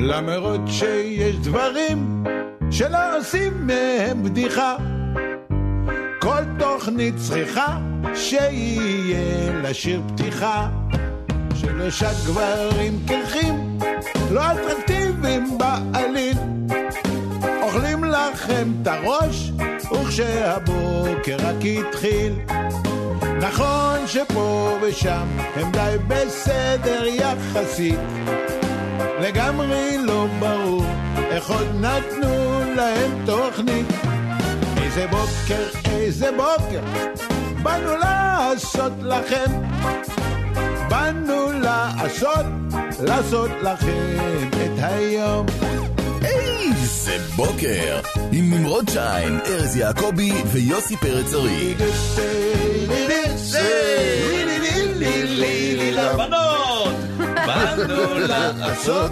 [0.00, 2.24] למרות שיש דברים
[2.70, 4.76] שלא עושים מהם בדיחה.
[6.20, 7.78] כל תוכנית צריכה
[8.14, 10.68] שיהיה לשיר פתיחה.
[11.54, 13.78] שלושה גברים קרחים,
[14.30, 16.38] לא אטרקטיביים בעליל.
[17.62, 19.52] אוכלים לכם את הראש,
[19.92, 22.32] וכשהבוקר רק התחיל.
[23.40, 25.26] נכון שפה ושם
[25.56, 27.98] הם די בסדר יחסית.
[29.20, 30.84] לגמרי לא ברור
[31.30, 33.86] איך עוד נתנו להם תוכנית.
[34.82, 36.80] איזה בוקר, איזה בוקר,
[37.62, 39.62] באנו לעשות לכם.
[40.88, 42.46] באנו לעשות,
[43.00, 45.46] לעשות לכם את היום.
[46.24, 48.00] איזה בוקר!
[48.32, 51.74] עם נמרוד שיין, ארז יעקבי ויוסי פרץ ארי.
[56.16, 56.47] בנות,
[57.76, 58.18] באנו
[58.58, 59.10] לעשות,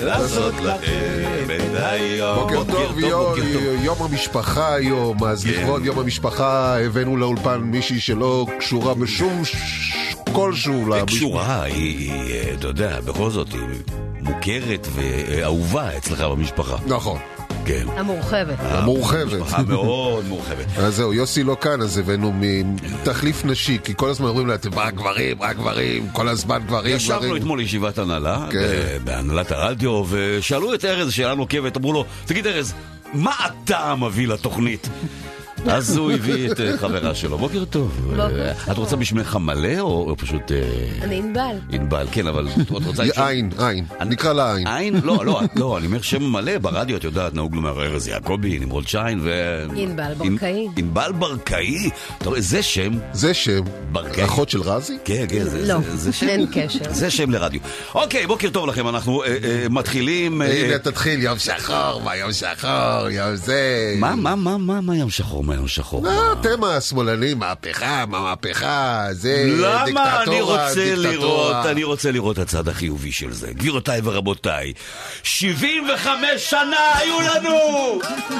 [0.00, 2.38] לעשות לכם את היום.
[2.38, 3.34] בוקר טוב, יו-
[3.82, 5.50] יום המשפחה היום, אז כן.
[5.50, 9.42] לכבוד יום המשפחה הבאנו לאולפן מישהי שלא קשורה בשום
[10.32, 10.84] כלשהו.
[11.06, 13.60] קשורה, היא, היא, אה, אתה יודע, בכל זאת, היא
[14.20, 16.76] מוכרת ואהובה אצלך במשפחה.
[16.86, 17.18] נכון,
[17.68, 17.86] כן.
[17.96, 18.56] המורחבת.
[18.60, 19.40] המורחבת.
[19.40, 20.66] משפחה מאוד מורחבת.
[20.78, 24.70] אז זהו, יוסי לא כאן, אז הבאנו מתחליף נשי, כי כל הזמן אומרים לה, אתם
[24.74, 27.36] רק גברים, רק גברים, כל הזמן גברים, ישבנו גברים.
[27.36, 28.98] אתמול ישיבת הנהלה, כן.
[29.04, 32.74] בהנהלת הרדיו, ושאלו את ארז שאלה נוקבת, אמרו לו, תגיד ארז,
[33.14, 34.88] מה אתה מביא לתוכנית?
[35.66, 37.38] אז הוא הביא את אה, חברה שלו.
[37.38, 38.14] בוקר טוב.
[38.20, 38.52] אה.
[38.72, 40.52] את רוצה בשמך מלא, או פשוט...
[40.52, 40.58] אה,
[41.02, 41.56] אני ענבל.
[41.72, 43.02] ענבל, כן, אבל את רוצה...
[43.26, 44.66] עין, עין, נקרא לה עין.
[44.66, 45.00] עין?
[45.04, 48.88] לא, לא, לא, אני אומר שם מלא, ברדיו, את יודעת, נהוג לומר ארז יעקבי, נמרוד
[48.88, 49.30] שיין ו...
[49.76, 50.66] ענבל ברקאי.
[50.66, 51.90] ענ- ענבל ברקאי?
[52.18, 53.60] אתה רואה, זה שם, זה שם.
[53.92, 54.24] ברקאי.
[54.24, 54.96] אחות של רזי?
[55.04, 55.78] כן, כן, זה, לא,
[56.12, 56.28] שם.
[56.28, 56.78] אין קשר.
[56.90, 57.60] זה שם לרדיו.
[57.94, 59.22] אוקיי, בוקר טוב לכם, אנחנו
[59.70, 60.42] מתחילים...
[60.42, 62.70] הנה תתחיל, יום שחור, מה יום שחור,
[63.10, 63.94] יום זה.
[63.98, 66.04] מה, מה, מה, מה, מה ים שחור, מה ים שחור?
[66.04, 71.12] לא, אתם השמאלנים, מהפכה, מה מהפכה, זה למה דיקטטורה, אני רוצה דיקטטורה.
[71.12, 73.52] לראות, אני רוצה לראות את הצד החיובי של זה.
[73.52, 74.72] גבירותיי ורבותיי,
[75.22, 77.58] 75 שנה היו לנו!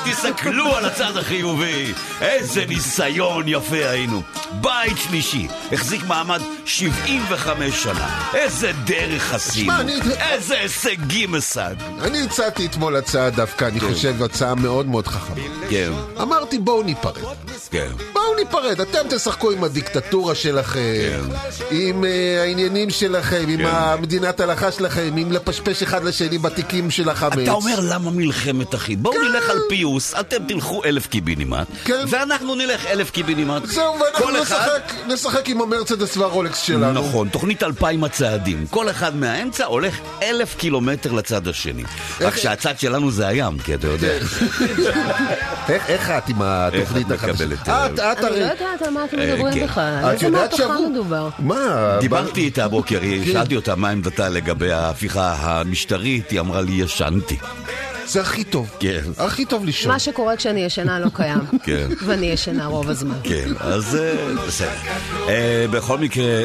[0.05, 1.93] תסתכלו על הצד החיובי.
[2.21, 4.23] איזה ניסיון יפה היינו.
[4.61, 8.31] בית שלישי, החזיק מעמד 75 שנה.
[8.35, 9.73] איזה דרך עשינו.
[10.19, 12.05] איזה הישגים השגנו.
[12.05, 15.37] אני הצעתי אתמול הצעה דווקא, אני חושב, הצעה מאוד מאוד חכמה.
[15.71, 15.91] כן,
[16.23, 17.35] אמרתי, בואו ניפרד.
[17.71, 17.89] כן.
[18.13, 21.21] בואו ניפרד, אתם תשחקו עם הדיקטטורה שלכם,
[21.71, 23.67] עם אה, העניינים שלכם, עם כן.
[23.67, 27.39] המדינת הלכה שלכם, עם לפשפש אחד לשני בתיקים של החמץ.
[27.43, 29.03] אתה אומר למה מלחמת אחים?
[29.03, 32.05] בואו נלך על פיוס, אתם תלכו אלף קיבינימט, כן.
[32.09, 33.67] ואנחנו נלך אלף קיבינימט.
[33.67, 37.09] זהו, ואנחנו כל אחד- נשחק, נשחק עם המרצדס והרולקס שלנו.
[37.09, 38.67] נכון, תוכנית אלפיים הצעדים.
[38.71, 41.83] כל אחד מהאמצע הולך אלף קילומטר לצד השני.
[42.21, 44.13] רק שהצד שלנו זה הים, כי אתה יודע.
[45.69, 46.39] איך איך את עם
[46.97, 47.33] איך את החדשה?
[47.47, 48.39] מקבלת, את, אה, את אני לא הרי...
[48.41, 49.65] יודעת על מה אתם אה, מדברים כן.
[49.67, 49.83] בכלל.
[49.85, 51.29] על את איזה יודעת מהפכה מדובר?
[51.39, 51.97] מה?
[52.01, 53.25] דיברתי איתה הבוקר, כן.
[53.33, 57.37] שאלתי אותה מה עמדתה לגבי ההפיכה המשטרית, היא אמרה לי ישנתי.
[58.07, 58.71] זה הכי טוב.
[58.81, 59.01] כן.
[59.19, 59.93] הכי טוב לישון.
[59.93, 61.39] מה שקורה כשאני ישנה לא קיים.
[61.65, 61.89] כן.
[62.07, 63.15] ואני ישנה רוב הזמן.
[63.23, 64.15] כן, אז אה,
[64.47, 64.71] בסדר.
[65.29, 66.25] אה, בכל מקרה...
[66.25, 66.45] אה,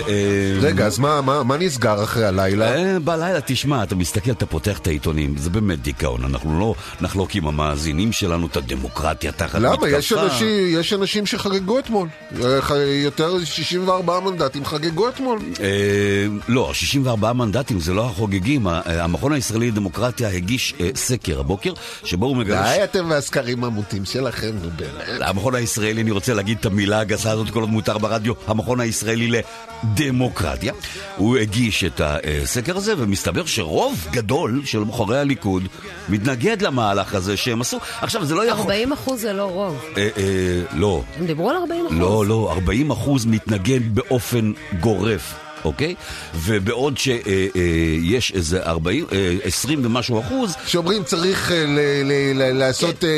[0.62, 2.75] רגע, אז מה- נסגר אחרי הלילה?
[2.75, 6.24] אה, בלילה, תשמע, אתה מסתכל, אתה פותח את העיתונים, זה באמת דיכאון.
[6.24, 9.88] אנחנו לא נחלוק עם המאזינים שלנו את הדמוקרטיה תחת מתקפה.
[9.88, 9.98] למה?
[9.98, 10.32] יש אנשים,
[10.69, 12.07] יש אנשים שחגגו אתמול.
[12.44, 12.59] אה,
[13.03, 15.39] יותר 64 מנדטים חגגו אתמול.
[15.59, 18.67] אה, לא, 64 מנדטים זה לא החוגגים.
[18.67, 21.73] אה, המכון הישראלי לדמוקרטיה הגיש אה, סקר הבוקר,
[22.03, 22.73] שבו הוא מגלה...
[22.75, 25.21] די אתם והסקרים המוטים שלכם, נו באמת.
[25.21, 29.41] המכון הישראלי, אני רוצה להגיד את המילה הגסה הזאת כל עוד מותר ברדיו, המכון הישראלי
[29.83, 30.73] לדמוקרטיה.
[31.17, 35.67] הוא הגיש את הסקר הזה, ומסתבר שרוב גדול של בוחרי הליכוד
[36.09, 37.77] מתנגד למהלך הזה שהם עשו.
[38.01, 38.61] עכשיו, זה לא יכול...
[38.61, 39.85] 40 אחוז זה לא רוב.
[40.23, 40.29] אה,
[40.73, 41.97] אה, לא, הם דיברו על 40 אחוז.
[42.00, 45.34] לא, לא, 40 אחוז מתנגד באופן גורף.
[45.66, 45.95] אוקיי?
[46.35, 53.03] ובעוד שיש איזה 40, אה, 20 ומשהו אחוז, שאומרים צריך אה, ל- ל- ל- לעשות
[53.03, 53.09] אה,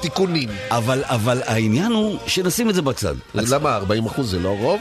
[0.00, 0.48] תיקונים.
[0.70, 3.14] אבל, אבל העניין הוא שנשים את זה בצד.
[3.34, 4.80] למה 40 אחוז זה לא רוב?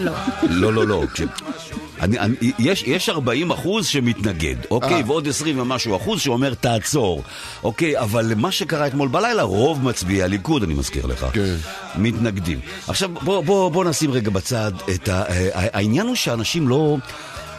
[0.00, 0.12] לא.
[0.50, 1.02] לא, לא, לא.
[2.00, 4.94] אני, אני, יש, יש 40 אחוז שמתנגד, אוקיי?
[4.94, 5.02] אה.
[5.06, 7.22] ועוד 20 ומשהו אחוז שאומר תעצור,
[7.62, 7.98] אוקיי?
[8.00, 11.54] אבל מה שקרה אתמול בלילה, רוב מצביעי הליכוד, אני מזכיר לך, כן.
[11.96, 12.60] מתנגדים.
[12.88, 15.22] עכשיו, בוא, בוא, בוא נשים רגע בצד את ה...
[15.22, 16.96] ה- העניין הוא שאנשים לא...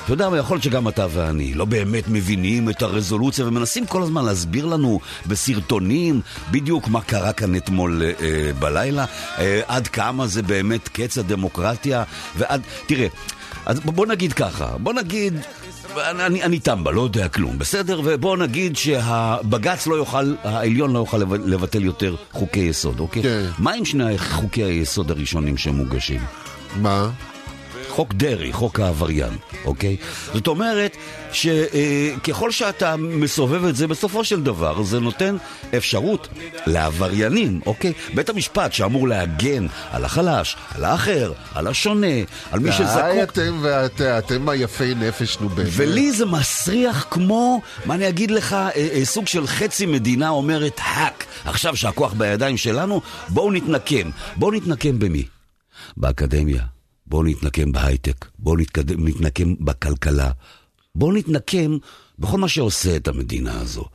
[0.06, 4.26] אתה יודע, יכול להיות שגם אתה ואני לא באמת מבינים את הרזולוציה ומנסים כל הזמן
[4.26, 6.22] להסביר לנו בסרטונים
[6.52, 9.06] בדיוק מה קרה כאן אתמול אה, בלילה,
[9.38, 12.04] אה, עד כמה זה באמת קץ הדמוקרטיה,
[12.38, 12.62] ועד...
[12.86, 13.08] תראה,
[13.66, 15.34] אז בוא נגיד ככה, בוא נגיד...
[15.98, 18.02] אני, אני טמבה, לא יודע כלום, בסדר?
[18.04, 23.24] ובואו נגיד שהבג"ץ לא יוכל, העליון לא יוכל לב- לבטל יותר חוקי יסוד, אוקיי?
[23.24, 23.46] כן.
[23.60, 26.22] מה עם שני חוקי היסוד הראשונים שמוגשים?
[26.82, 27.10] מה?
[27.96, 29.34] חוק דרעי, חוק העבריין,
[29.66, 29.98] אוקיי?
[30.34, 30.98] זאת אומרת
[31.32, 35.38] שככל שאתה מסובב את זה, בסופו של דבר זה נותן
[35.78, 36.28] אפשרות
[36.68, 37.94] לעבריינים, אוקיי?
[38.14, 42.08] בית המשפט שאמור להגן על החלש, על האחר, על השונה,
[42.52, 45.70] על מי די שזקוק אתם ואתם, אתם היפי נפש, נו באמת.
[45.72, 50.80] ולי זה מסריח כמו, מה אני אגיד לך, אה, אה, סוג של חצי מדינה אומרת
[50.84, 51.26] האק.
[51.46, 54.10] עכשיו שהכוח בידיים שלנו, בואו נתנקם.
[54.36, 55.26] בואו נתנקם במי?
[55.98, 56.75] באקדמיה.
[57.08, 58.26] בואו נתנקם בהייטק.
[58.40, 58.58] בואו
[58.98, 60.32] נתנקם בכלכלה.
[60.96, 61.78] בואו נתנקם
[62.20, 63.86] בכל מה שעושה את המדינה הזו.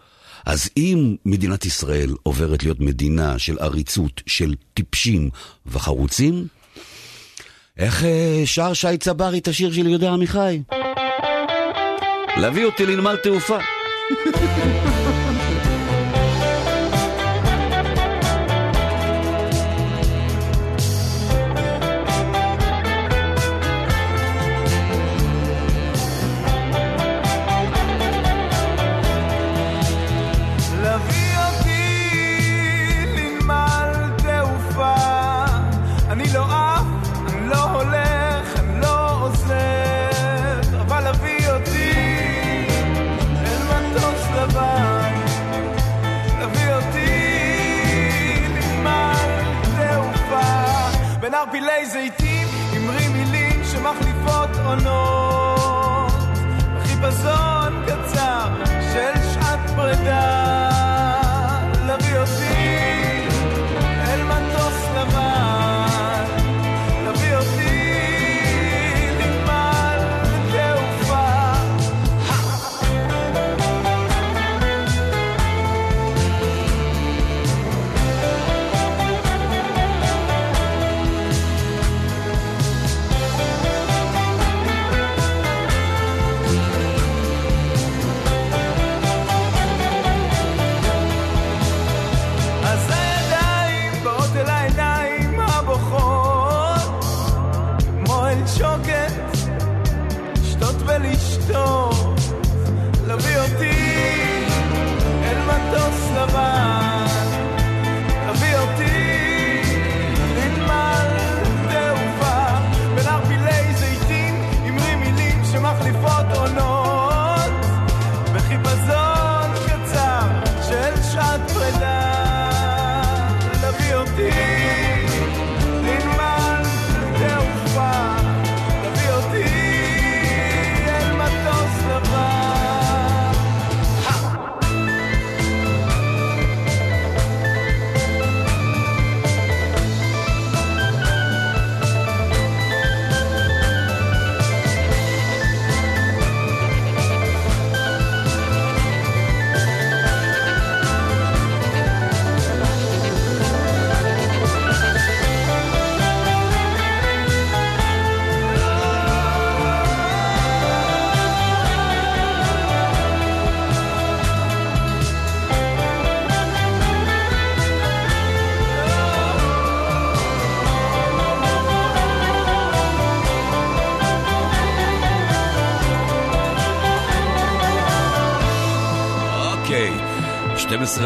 [0.47, 5.31] אז אם מדינת ישראל עוברת להיות מדינה של עריצות, של טיפשים
[5.67, 6.47] וחרוצים,
[7.79, 10.63] איך אה, שר שי צברי את השיר של יהודה עמיחי?
[12.37, 13.59] להביא אותי לנמל תעופה.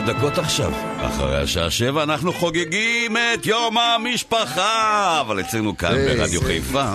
[0.06, 0.72] דקות עכשיו.
[1.00, 5.20] אחרי השעה 7 אנחנו חוגגים את יום המשפחה!
[5.20, 6.92] אבל אצלנו כאן ברדיו חיפה,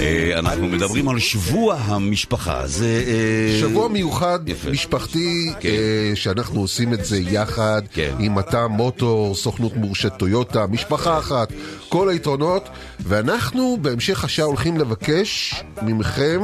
[0.00, 2.66] אה, אנחנו מדברים על שבוע המשפחה.
[2.66, 3.04] זה...
[3.06, 4.70] אה, שבוע מיוחד יפה.
[4.70, 5.68] משפחתי, כן.
[5.68, 8.14] אה, שאנחנו עושים את זה יחד, כן.
[8.18, 11.52] עם מטע מוטור, סוכנות מורשת טויוטה, משפחה אחת,
[11.88, 12.68] כל היתרונות,
[13.00, 16.40] ואנחנו בהמשך השעה הולכים לבקש מכם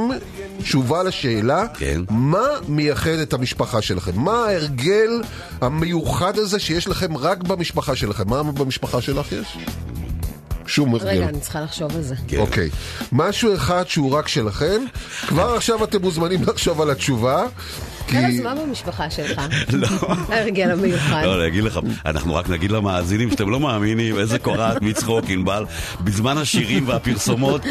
[0.57, 2.01] תשובה לשאלה, כן.
[2.09, 4.11] מה מייחד את המשפחה שלכם?
[4.15, 5.21] מה ההרגל
[5.61, 8.29] המיוחד הזה שיש לכם רק במשפחה שלכם?
[8.29, 9.57] מה במשפחה שלך יש?
[10.67, 11.07] שום הרגל.
[11.07, 12.15] רגע, אני צריכה לחשוב על זה.
[12.27, 12.37] כן.
[12.37, 12.69] אוקיי.
[13.11, 14.81] משהו אחד שהוא רק שלכם,
[15.27, 17.45] כבר עכשיו אתם מוזמנים לחשוב על התשובה.
[18.07, 18.17] כי...
[18.17, 19.41] ארז, מה במשפחה שלך?
[20.29, 21.21] ההרגל המיוחד.
[21.25, 25.65] לא, אני אגיד לך, אנחנו רק נגיד למאזינים שאתם לא מאמינים איזה קורעת מצחוק, ענבל.
[26.01, 27.61] בזמן השירים והפרסומות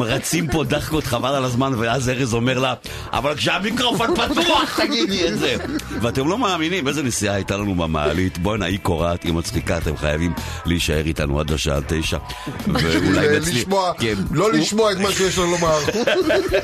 [0.00, 2.74] רצים פה דחקות חבל על הזמן, ואז ארז אומר לה,
[3.12, 5.56] אבל כשהמיקרופון פתוח תגידי את זה.
[6.00, 8.38] ואתם לא מאמינים איזה נסיעה הייתה לנו במעלית.
[8.38, 10.32] בואנה, היא קורעת, היא מצחיקה, אתם חייבים
[10.66, 12.18] להישאר איתנו עד השעה תשע.
[12.66, 13.64] ואולי נצליח...
[13.98, 14.14] כן.
[14.30, 15.78] לא לשמוע את מה שיש לו לומר.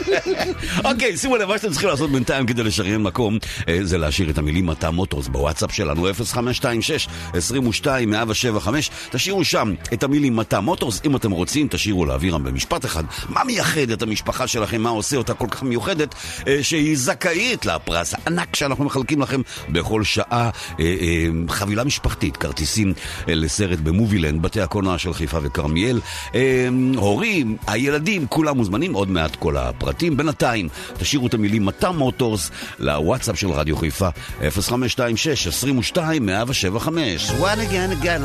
[0.90, 4.38] אוקיי, שימו לב, מה שאתם צריכים לעשות בינתיים כדי לשריין מקום, אה, זה להשאיר את
[4.38, 8.68] המילים מטע מוטורס בוואטסאפ שלנו, 0526-22-175.
[9.10, 13.04] תשאירו שם את המילים מטע מוטורס, אם אתם רוצים, תשאירו לאווירם במשפט אחד.
[13.28, 16.14] מה מייחד את המשפחה שלכם, מה עושה אותה כל כך מיוחדת,
[16.46, 20.50] אה, שהיא זכאית לפרס הענק שאנחנו מחלקים לכם בכל שעה.
[20.80, 22.92] אה, אה, חבילה משפחתית, כרטיסים
[23.28, 26.00] אה, לסרט במובילנד, בתי הקולנוע של חיפה וכרמיאל.
[26.34, 30.16] אה, הורים, הילדים, כולם מוזמנים, עוד מעט כל הפרטים.
[30.16, 34.08] בינתיים, תשאירו את המילים מטה מוטורס לוואטסאפ של רדיו חיפה,
[34.40, 36.88] 0526-22-175.
[37.38, 38.22] one again again,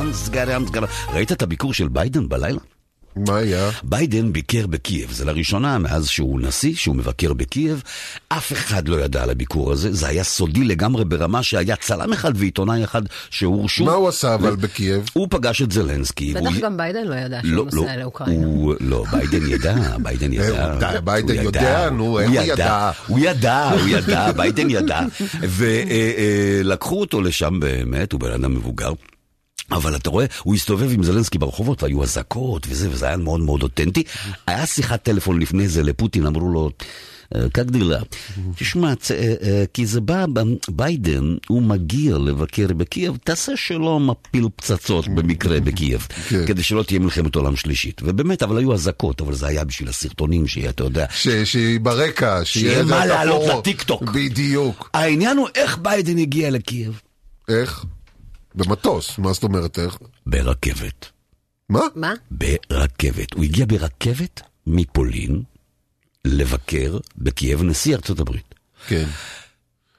[1.14, 2.75] ראית את הביקור של ביידן בלילה?
[3.16, 3.70] מה היה?
[3.84, 7.84] ביידן ביקר בקייב, זה לראשונה מאז שהוא נשיא, שהוא מבקר בקייב.
[8.30, 12.32] אף אחד לא ידע על הביקור הזה, זה היה סודי לגמרי ברמה שהיה צלם אחד
[12.36, 13.86] ועיתונאי אחד שהורשו.
[13.86, 15.10] מה הוא עשה אבל בקייב?
[15.14, 16.34] הוא פגש את זלנסקי.
[16.34, 18.46] בטח גם ביידן לא ידע לא, שהוא לא, נוסע לאוקראינה.
[18.46, 21.00] הוא, לא, ביידן ידע, ביידן ידע.
[21.04, 22.92] ביידן הוא יודע, נו, איך הוא ידע?
[23.08, 25.02] הוא ידע, הוא ידע, ביידן ידע.
[26.64, 28.94] ולקחו אותו לשם באמת, הוא בן אדם מבוגר.
[29.72, 33.64] אבל אתה רואה, הוא הסתובב עם זלנסקי ברחובות והיו אזעקות וזה, וזה היה מאוד מאוד
[33.64, 34.04] אותנטי.
[34.48, 36.70] היה שיחת טלפון לפני זה לפוטין, אמרו לו...
[37.36, 38.00] "אה, כך דילה,
[38.56, 38.94] תשמע, אה,
[39.42, 45.60] אה, כי זה בא, ב- ביידן, הוא מגיע לבקר בקייב, תעשה שלא מפיל פצצות במקרה
[45.60, 46.46] בקייב, כן.
[46.48, 48.02] כדי שלא תהיה מלחמת עולם שלישית.
[48.04, 51.06] ובאמת, אבל היו אזעקות, אבל זה היה בשביל הסרטונים, שיהיה, אתה יודע.
[51.16, 53.50] ש- שהיא ברקע, שיהיה מה לעלות.
[53.60, 54.04] לטיקטוק.
[54.04, 54.90] בדיוק.
[54.94, 57.02] העניין הוא איך ביידן הגיע לקייב.
[57.50, 57.86] איך?
[58.56, 59.98] במטוס, מה זאת אומרת איך?
[60.26, 61.06] ברכבת.
[61.70, 61.82] מה?
[61.96, 62.14] מה?
[62.32, 63.34] ברכבת.
[63.34, 65.42] הוא הגיע ברכבת מפולין
[66.26, 68.56] לבקר בקייב נשיא ארצות הברית.
[68.88, 69.06] כן.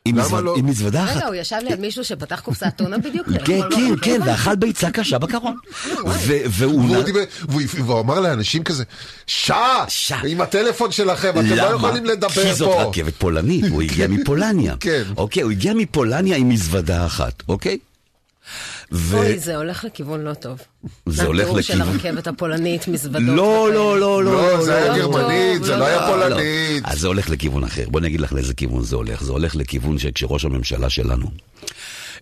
[0.05, 0.55] עם למה מזווד- לא?
[0.57, 1.17] עם מזוודה אחת.
[1.17, 3.27] רגע, הוא ישב ליד מישהו שפתח קופסת טונה בדיוק?
[3.27, 4.03] כן, לאכול כן, בבוקר?
[4.05, 5.57] כן, ואכל ביצה קשה בקרון.
[6.51, 8.01] והוא...
[8.01, 8.85] אמר לאנשים כזה,
[9.27, 9.85] שעה!
[9.89, 10.21] שעה.
[10.27, 12.83] עם הטלפון שלכם, אתם לא יכולים לדבר כי זאת פה.
[12.83, 14.75] רכבת פולנית, הוא הגיע מפולניה.
[14.81, 15.03] כן.
[15.17, 17.79] אוקיי, הוא הגיע מפולניה עם מזוודה אחת, אוקיי?
[18.93, 20.59] ו- אוי, זה הולך לכיוון לא טוב.
[21.07, 23.23] זה הולך התיאור של לכיוון- הרכבת הפולנית, מזוודות.
[23.37, 23.75] לא, וכאלה.
[23.75, 24.33] לא, לא, לא.
[24.33, 26.07] לא, זה היה לא גרמנית, זה לא לא היה.
[26.07, 26.83] פולנית.
[26.85, 27.85] אז זה הולך לכיוון אחר.
[27.89, 29.23] בוא אני אגיד לך לאיזה כיוון זה הולך.
[29.23, 31.27] זה הולך לכיוון שכשראש הממשלה שלנו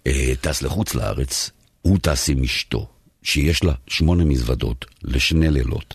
[0.07, 1.51] אה, טס לחוץ לארץ,
[1.83, 2.87] הוא טס עם אשתו,
[3.23, 5.95] שיש לה שמונה מזוודות לשני לילות.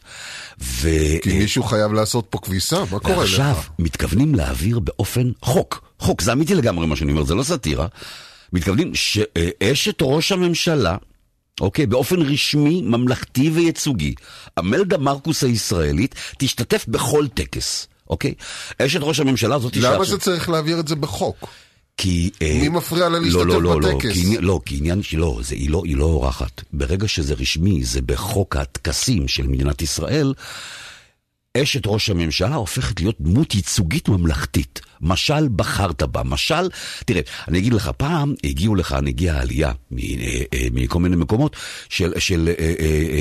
[0.62, 0.90] ו...
[1.22, 3.70] כי מישהו חייב לעשות פה כביסה, מה קורה ועכשיו לך?
[3.80, 5.84] מתכוונים להעביר באופן חוק.
[6.00, 7.88] חוק, זה אמיתי לגמרי מה שאני אומר, זה לא סאטירה.
[8.53, 10.96] מתכוונים שאשת ראש הממשלה,
[11.62, 14.13] אוקיי, באופן רשמי, ממלכתי וייצוגי,
[14.58, 18.34] המלדה מרקוס הישראלית, תשתתף בכל טקס, אוקיי?
[18.82, 19.75] אשת ראש הממשלה הזאת...
[19.75, 21.50] למה זה צריך להעביר את זה בחוק?
[21.98, 22.29] כי...
[22.41, 24.13] אה, מי מפריע לה לא, להשתתף לא, לא, לא, בטקס?
[24.13, 26.62] כי עניין- לא, כי עניין שלא, זה, היא, לא, היא לא אורחת.
[26.74, 30.34] ברגע שזה רשמי, זה בחוק הטקסים של מדינת ישראל,
[31.63, 34.82] אשת ראש הממשלה הופכת להיות דמות ייצוגית ממלכתית.
[35.01, 36.24] משל בחרת בה.
[36.24, 36.70] משל,
[37.06, 41.56] תראה, אני אגיד לך, פעם הגיעו לכאן, הגיעה עלייה מ- אה, אה, מכל מיני מקומות
[41.89, 42.74] של, של אה,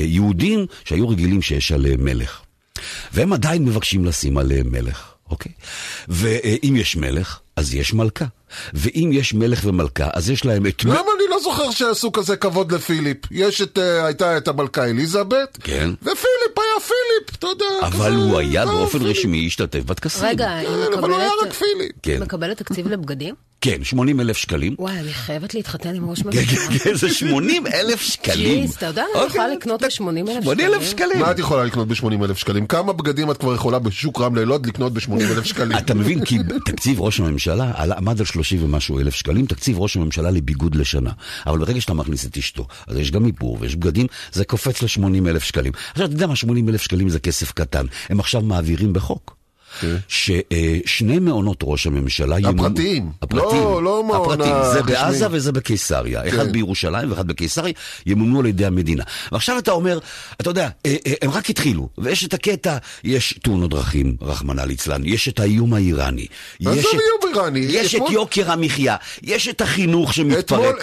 [0.05, 2.41] יהודים שהיו רגילים שיש עליהם מלך.
[3.13, 5.51] והם עדיין מבקשים לשים עליהם מלך, אוקיי?
[6.07, 8.25] ואם יש מלך, אז יש מלכה.
[8.73, 10.83] ואם יש מלך ומלכה, אז יש להם את...
[10.85, 13.17] למה אני לא זוכר שעשו כזה כבוד לפיליפ?
[13.31, 15.89] יש את, אה, הייתה את המלכה אליזבת, כן.
[16.01, 17.65] ופיליפ היה פיליפ, אתה יודע.
[17.81, 19.17] אבל כזה, הוא היה אה, באופן פיליפ.
[19.17, 20.25] רשמי השתתף בטקסים.
[20.25, 21.53] רגע, היא כן, אבל הוא היה רק מקבלת...
[21.53, 21.91] פיליפ.
[22.03, 22.21] כן.
[22.21, 23.35] מקבלת תקציב לבגדים?
[23.61, 24.75] כן, 80 אלף שקלים.
[24.79, 26.45] וואי, אני חייבת להתחתן עם ראש כן, ממשלה.
[26.45, 28.61] כן, כן, זה 80 אלף שקלים.
[28.61, 31.19] ג'יז, אתה יודע מה אני יכולה לקנות ב-80 אלף 80 אלף שקלים.
[31.19, 32.67] מה את יכולה לקנות ב-80 אלף שקלים?
[32.67, 35.77] כמה בגדים את כבר יכולה בשוק רמלה לוד לקנות ב-80 אלף שקלים?
[35.77, 40.31] אתה מבין, כי תקציב ראש הממשלה עמד על 30 ומשהו אלף שקלים, תקציב ראש הממשלה
[40.31, 41.11] לביגוד לשנה.
[41.47, 45.29] אבל ברגע שאתה מכניס את אשתו, אז יש גם איפור ויש בגדים, זה קופץ ל-80
[45.29, 45.71] אלף שקלים.
[45.91, 47.85] עכשיו, אתה יודע מה, 80 אלף שקלים זה כסף קטן.
[48.09, 49.38] הם עכשיו מעבירים בחוק.
[50.07, 52.65] ששני מעונות ראש הממשלה ימונו...
[52.65, 53.09] הפרטיים.
[53.21, 53.63] הפרטיים.
[53.63, 54.55] לא- לא מעון הפרטיים.
[54.73, 54.93] זה הרשמי.
[54.93, 56.27] בעזה וזה בקיסריה.
[56.29, 56.51] אחד כן.
[56.51, 57.73] בירושלים ואחד בקיסריה,
[58.05, 59.03] ימומנו על ידי המדינה.
[59.31, 59.99] ועכשיו אתה אומר,
[60.41, 65.01] אתה יודע, אה, אה, הם רק התחילו, ויש את הקטע, יש תאונות דרכים, רחמנא ליצלן,
[65.05, 66.25] יש את האיום האיראני.
[66.61, 70.75] עזוב איום איראני, יש את יוקר המחיה, יש את החינוך שמתפרק.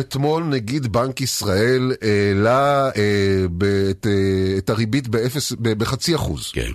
[0.00, 3.44] אתמול, נגיד בנק ישראל העלה אה,
[3.90, 4.06] את,
[4.68, 5.08] אה, הריבית
[5.60, 6.50] בחצי אחוז.
[6.52, 6.70] כן.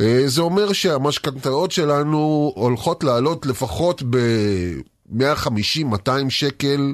[0.00, 6.92] אה, זה אומר שהמשכנתאות שלנו הולכות לעלות לפחות ב-150-200 שקל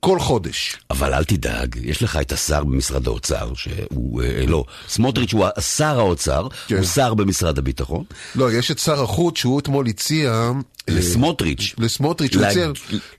[0.00, 0.76] כל חודש.
[0.90, 5.98] אבל אל תדאג, יש לך את השר במשרד האוצר, שהוא, אה, לא, סמוטריץ' הוא שר
[5.98, 6.76] האוצר, כן.
[6.76, 8.04] הוא שר במשרד הביטחון.
[8.34, 10.50] לא, יש את שר החוץ שהוא אתמול הציע
[10.88, 11.74] לסמוטריץ'.
[11.78, 12.68] לסמוטריץ', הוא הציע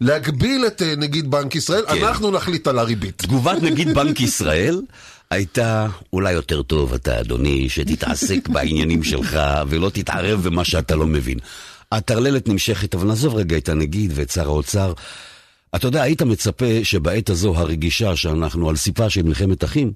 [0.01, 2.03] להגביל את אה, נגיד בנק ישראל, כן.
[2.03, 3.17] אנחנו נחליט על הריבית.
[3.17, 4.81] תגובת נגיד בנק ישראל
[5.31, 11.37] הייתה אולי יותר טוב אתה אדוני שתתעסק בעניינים שלך ולא תתערב במה שאתה לא מבין.
[11.91, 14.93] הטרללת נמשכת, אבל נעזוב רגע את הנגיד ואת שר האוצר.
[15.75, 19.91] אתה יודע, היית מצפה שבעת הזו הרגישה שאנחנו על סיפה של מלחמת אחים,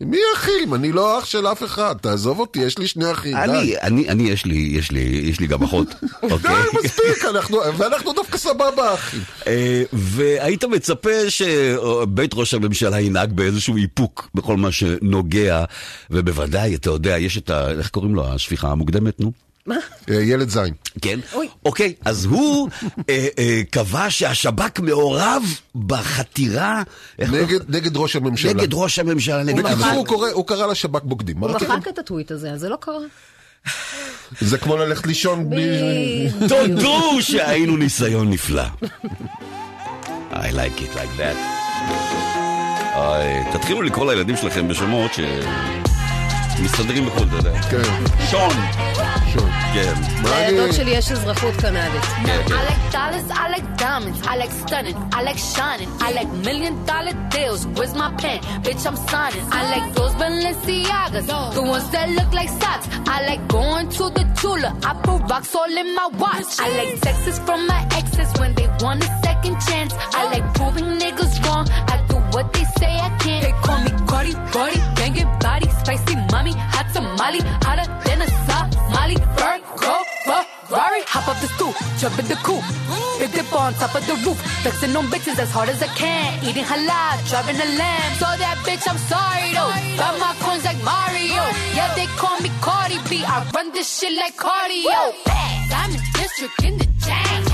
[0.00, 0.74] מי אחים?
[0.74, 3.42] אני לא אח של אף אחד, תעזוב אותי, יש לי שני אחים, די.
[3.44, 5.88] אני, אני, אני, יש לי, יש לי, יש לי גם אחות,
[6.22, 6.38] אוקיי?
[6.72, 9.20] די, מספיק, אנחנו- ואנחנו דווקא סבבה אחים.
[9.46, 15.64] אה, והיית מצפה שבית ראש הממשלה ינהג באיזשהו איפוק בכל מה שנוגע,
[16.10, 17.70] ובוודאי, אתה יודע, יש את ה...
[17.70, 18.32] איך קוראים לו?
[18.32, 19.32] השפיכה המוקדמת, נו?
[19.66, 19.76] מה?
[20.10, 20.74] אה, ילד זין.
[21.02, 21.20] כן?
[21.32, 21.48] אוי.
[21.64, 22.68] אוקיי, אז הוא
[23.10, 25.42] אה, אה, קבע שהשב"כ מעורב
[25.74, 26.82] בחתירה...
[27.18, 28.52] נגד- נגד ראש הממשלה.
[28.52, 29.66] נגד ראש הממשלה, נגד...
[29.94, 31.36] הוא קורא- הוא קרא לשב"כ בוגדים.
[31.38, 32.94] הוא מחק את הטוויט הזה, אז זה לא קרה.
[34.40, 35.66] זה כמו ללכת לישון בלי...
[36.48, 38.62] תודו שהיינו ניסיון נפלא.
[40.32, 41.36] I like it like that.
[43.52, 45.10] תתחילו לקרוא לילדים שלכם בשמות
[46.56, 47.62] שמסתדרים בחו"ל, אתה יודע.
[47.62, 47.82] כן,
[48.30, 48.52] שון.
[49.32, 49.49] שון.
[49.73, 49.93] כן.
[50.23, 50.51] מה אני...
[50.51, 52.01] לילדות שלי יש אזרחות קנדית.
[52.25, 52.55] כן, I כן.
[52.55, 57.15] like dollars, I like diamonds, I like stunning, I like shining, I like million dollar
[57.35, 57.61] deals.
[57.75, 58.39] Where's my pen?
[58.65, 59.45] Bitch, I'm signing.
[59.59, 61.25] I like those Balenciagas,
[61.57, 62.85] the ones that look like socks.
[63.15, 66.51] I like going to the Tula, I put rocks all in my watch.
[66.65, 69.91] I like texts from my exes when they want a second chance.
[70.19, 73.41] I like proving niggas wrong, I do what they say I can't.
[73.45, 78.29] They call me Cardi, Cardi, banging body, spicy mommy, hot tamale, hotter than a
[79.00, 79.16] Somali.
[79.36, 79.96] Virgo,
[80.68, 82.64] Ferrari, hop up the stoop, jump in the coupe.
[83.18, 86.44] Big dip on top of the roof, flexing on bitches as hard as I can.
[86.44, 88.12] Eating halal, driving a lamb.
[88.18, 89.72] So that bitch, I'm sorry though.
[89.96, 91.42] Got my coins like Mario.
[91.74, 93.24] Yeah, they call me Cardi B.
[93.24, 95.14] I run this shit like cardio.
[95.68, 97.49] Diamond district in the chain.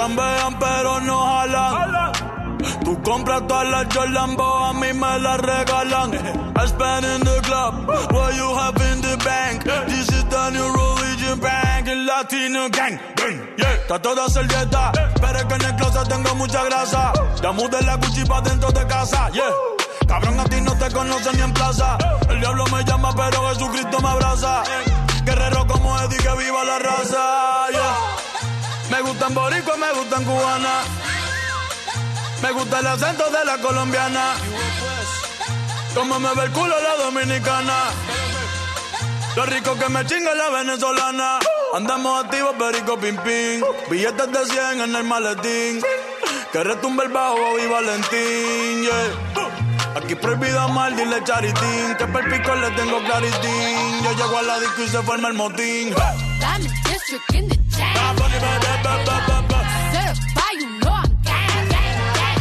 [0.00, 2.12] Chambean, pero no jalan.
[2.82, 6.14] Tú compras todas las Jolambo, a mí me las regalan.
[6.56, 9.62] I spend in the club, what you have in the bank.
[9.88, 12.98] This is the new religion bank, el latino gang.
[13.58, 13.86] Yeah.
[13.88, 17.12] Trato de hacer dieta, pero es que en el closet tengo mucha grasa.
[17.42, 19.52] Ya mudé la Gucci pa' dentro de casa, yeah.
[20.08, 21.98] Cabrón, a ti no te conocen ni en plaza.
[22.30, 24.62] El diablo me llama, pero Jesucristo me abraza.
[25.26, 28.29] Guerrero como Eddie, que viva la raza, yeah.
[28.90, 30.82] Me gustan boricua, me gustan cubana.
[32.42, 34.34] Me gusta el acento de la colombiana.
[35.94, 37.74] Como me ve el culo la dominicana.
[39.36, 41.38] Lo rico que me chinga la venezolana.
[41.74, 43.62] Andamos activos, perico pim pim.
[43.88, 45.80] Billetes de 100 en el maletín.
[46.52, 49.94] Que retumbe el bajo y Valentín, yeah.
[49.96, 51.94] Aquí prohibido mal, dile charitín.
[51.96, 54.02] Que per pico le tengo claritín.
[54.02, 55.94] Yo llego a la disco y se forma el motín.
[57.10, 57.96] District in the chain.
[59.92, 62.38] Certified, you know I'm gang, gang, gang,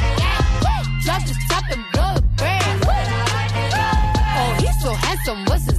[0.62, 0.86] gang.
[1.02, 2.86] Drop the top and blow the brand.
[4.38, 5.79] Oh, he's so handsome, what's his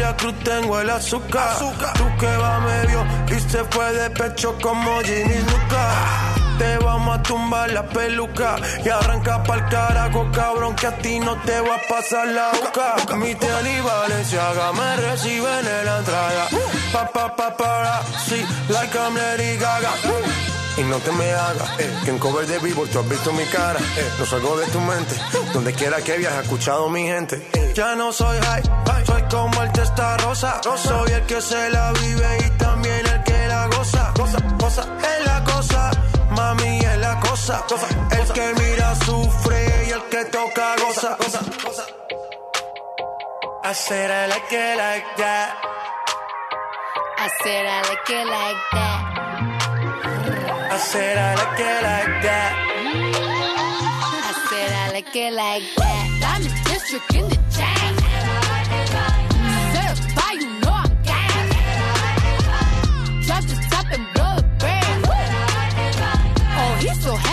[0.00, 1.58] Celia Cruz tengo el azúcar.
[1.58, 3.04] Tú que va medio
[3.36, 6.32] y se fue de pecho como Ginny Luca.
[6.58, 11.36] Te vamos a tumbar la peluca y arranca pa'l carajo, cabrón, que a ti no
[11.42, 13.14] te va a pasar la boca.
[13.16, 16.48] Mi tele y Valenciaga me reciben en la entrada.
[16.92, 19.90] Pa, pa, pa, para, sí, like I'm Lady Gaga.
[20.78, 23.44] Y no te me hagas, eh, que en cover de vivo tú has visto mi
[23.46, 25.14] cara, eh, no salgo de tu mente,
[25.52, 27.36] donde quiera que viajes, escuchado mi gente.
[27.52, 27.72] eh.
[27.74, 28.62] Ya no soy high,
[29.04, 29.19] soy
[29.62, 34.12] el testa rosa, soy el que se la vive y también el que la goza,
[34.16, 35.90] goza, goza, es la cosa,
[36.30, 37.64] mami es la cosa,
[38.10, 41.84] el que mira sufre y el que toca goza, goza, goza.
[43.62, 45.54] I said I like it like that.
[47.18, 49.00] I said I like it like that.
[50.72, 52.52] I said I like it like that.
[54.24, 56.06] I said I like it like that.
[56.20, 58.00] Diamond district in the chain.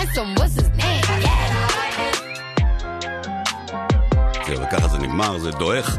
[0.08, 1.02] Handsome, what's his name?
[1.22, 1.38] Yeah.
[4.48, 5.98] זהו, וככה זה נגמר, זה דועך.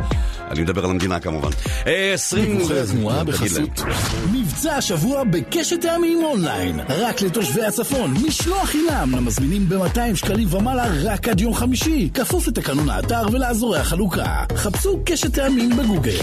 [0.51, 1.49] אני מדבר על המדינה כמובן.
[1.87, 2.57] אה, 20...
[2.57, 3.65] דיווחי התנועה תגיד להם.
[3.65, 3.85] בחסות.
[4.33, 6.79] מבצע השבוע בקשת טעמים אונליין.
[6.89, 12.09] רק לתושבי הצפון, משלוח חינם למזמינים ב-200 שקלים ומעלה רק עד יום חמישי.
[12.13, 14.43] כפוף לתקנון האתר ולאזורי החלוקה.
[14.55, 16.17] חפשו קשת טעמים בגוגל.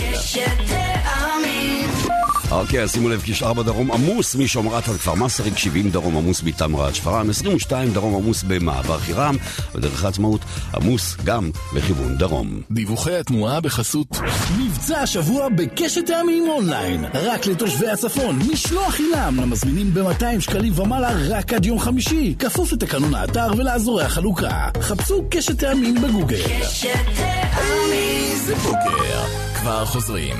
[2.50, 6.42] אוקיי, אז שימו לב, כביש 4 דרום עמוס משומרת עד כפר מסריק, 70 דרום עמוס
[6.42, 9.37] מתמרה עד שפרעם, 22 דרום עמוס במעבר חירם,
[9.74, 10.40] בדרך העצמאות
[10.74, 12.61] עמוס גם לכיוון דרום.
[12.70, 14.06] דיווחי התנועה בחסות.
[14.59, 17.04] מבצע השבוע בקשת טעמים אונליין.
[17.14, 22.35] רק לתושבי הצפון, משלוח חינם למזמינים ב-200 שקלים ומעלה רק עד יום חמישי.
[22.38, 24.68] כפוף לתקנון האתר ולאזורי החלוקה.
[24.80, 26.42] חפשו קשת טעמים בגוגל.
[28.46, 29.24] זה בוקר.
[29.54, 30.37] כבר חוזרים.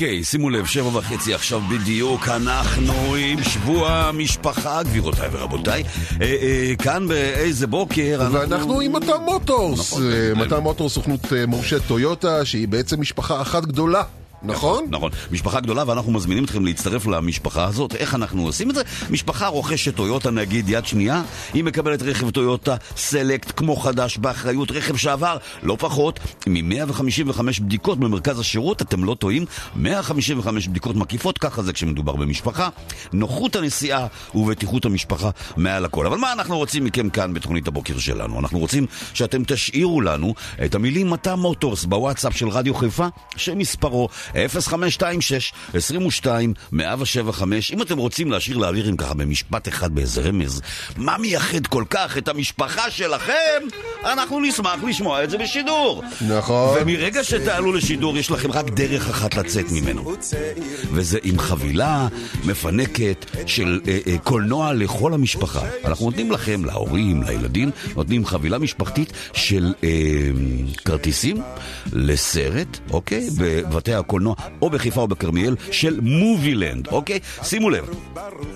[0.00, 5.84] אוקיי, שימו לב, שבע וחצי עכשיו בדיוק, אנחנו עם שבוע המשפחה, גבירותיי ורבותיי.
[6.20, 8.38] אה, אה, כאן באיזה בוקר אנחנו...
[8.38, 9.92] ואנחנו עם מטה מוטורס.
[9.92, 10.32] נכון, אה.
[10.34, 14.02] מטה מוטורס סוכנות אה, מורשת טויוטה, שהיא בעצם משפחה אחת גדולה,
[14.42, 14.86] נכון?
[14.90, 17.94] נכון, משפחה גדולה ואנחנו מזמינים אתכם להצטרף למשפחה הזאת.
[17.94, 18.82] איך אנחנו עושים את זה?
[19.10, 21.22] משפחה רוכשת טויוטה נגיד יד שנייה,
[21.54, 28.38] היא מקבלת רכב טויוטה סלקט כמו חדש באחריות, רכב שעבר לא פחות מ-155 בדיקות במרכז
[28.38, 29.44] השירות, אתם לא טועים,
[29.76, 32.68] 155 בדיקות מקיפות, ככה זה כשמדובר במשפחה.
[33.12, 36.06] נוחות הנסיעה ובטיחות המשפחה מעל הכל.
[36.06, 38.40] אבל מה אנחנו רוצים מכם כאן בתוכנית הבוקר שלנו?
[38.40, 45.52] אנחנו רוצים שאתם תשאירו לנו את המילים מטע מוטורס בוואטסאפ של רדיו חיפה, שמספרו 0526
[45.74, 47.72] 22 175.
[47.72, 50.60] אם אתם רוצים להשאיר לאווירים ככה במשפט אחד באיזה רמז,
[50.96, 53.62] מה מייחד כל כך את המשפחה שלכם?
[54.04, 56.02] אנחנו נשמח לשמוע את זה בשידור.
[56.28, 56.78] נכון.
[56.80, 60.14] ומרגע שתעלו לשידור יש לכם רק דרך אחת לצאת ממנו.
[60.92, 62.08] וזה עם חבילה
[62.44, 65.60] מפנקת של אה, אה, קולנוע לכל המשפחה.
[65.84, 69.88] אנחנו נותנים לכם, להורים, לילדים, נותנים חבילה משפחתית של אה,
[70.84, 71.42] כרטיסים
[71.92, 73.28] לסרט, אוקיי?
[73.38, 74.19] בבתי הקולנוע,
[74.62, 77.18] או בחיפה או בכרמיאל, של מובילנד, אוקיי?
[77.42, 77.84] שימו לב,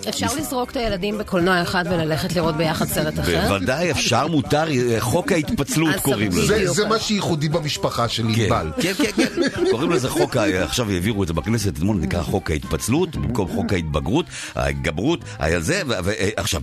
[0.09, 3.41] אפשר לזרוק את הילדים בקולנוע אחד וללכת לראות ביחד סרט אחר?
[3.49, 6.31] בוודאי אפשר, מותר, אה, חוק ההתפצלות קוראים.
[6.33, 6.73] לזה.
[6.73, 8.71] זה, מה שייחודי במשפחה של כן, ענבל.
[8.81, 9.51] כן, כן, כן.
[9.71, 14.27] קוראים לזה חוק, עכשיו העבירו את זה בכנסת, אתמול נקרא חוק ההתפצלות, במקום חוק ההתבגרות,
[14.55, 16.63] ההתגברות, היה זה, ועכשיו,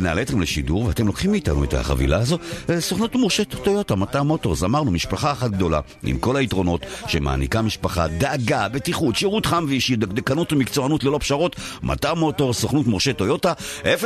[0.00, 2.38] נעלה אתכם לשידור, ואתם לוקחים מאיתנו את החבילה הזו,
[2.70, 8.06] אה, סוכנות מורשת טויוטה, מטע מוטורס, אמרנו, משפחה אחת גדולה, עם כל היתרונות שמעניקה משפחה,
[8.36, 13.52] דאגה, בטיחות, שירות חם ואישי, דקדקנות ומקצוענות ללא פשרות, מטע מוטורס, סוכנות מורשת טויוטה,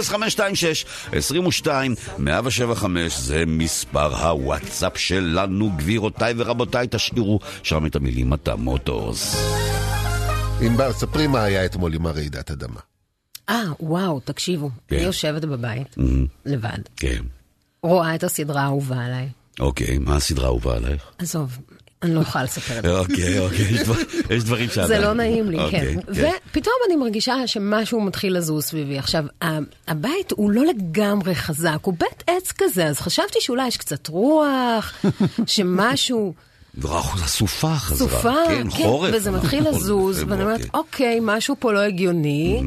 [0.02, 9.36] 0526 22 175, זה מספר הוואטסאפ שלנו, גבירותיי ורבותיי, תשאירו שם את המילים מטע מוטורס.
[10.60, 12.80] ענבל, ספרי מה היה אתמול עם הרעידת אדמה.
[13.48, 14.70] אה, וואו, תקשיבו.
[14.88, 14.96] כן.
[14.96, 15.96] אני יושבת בבית,
[16.46, 17.22] לבד, כן.
[17.82, 19.28] רואה את הסדרה האהובה עליי.
[19.60, 21.02] אוקיי, מה הסדרה האהובה עלייך?
[21.18, 21.58] עזוב,
[22.04, 22.98] אני לא יכולה לספר את זה.
[22.98, 23.94] אוקיי, אוקיי, יש דבר-
[24.30, 24.86] יש דברים שאתה...
[24.86, 26.00] זה לא נעים לי, אוקיי, כן.
[26.50, 28.98] ופתאום אני מרגישה שמשהו מתחיל לזוז סביבי.
[28.98, 29.24] עכשיו,
[29.88, 34.92] הבית הוא לא לגמרי חזק, הוא בית עץ כזה, אז חשבתי שאולי יש קצת רוח,
[35.46, 36.34] שמשהו...
[36.80, 38.08] ורח, הסופה חזרה.
[38.08, 39.14] סופה, כן, כן, חורף.
[39.14, 40.70] וזה מתחיל נכון, לזוז, ואני אומרת, אוקיי.
[40.74, 42.62] אוקיי, משהו פה לא הגיוני,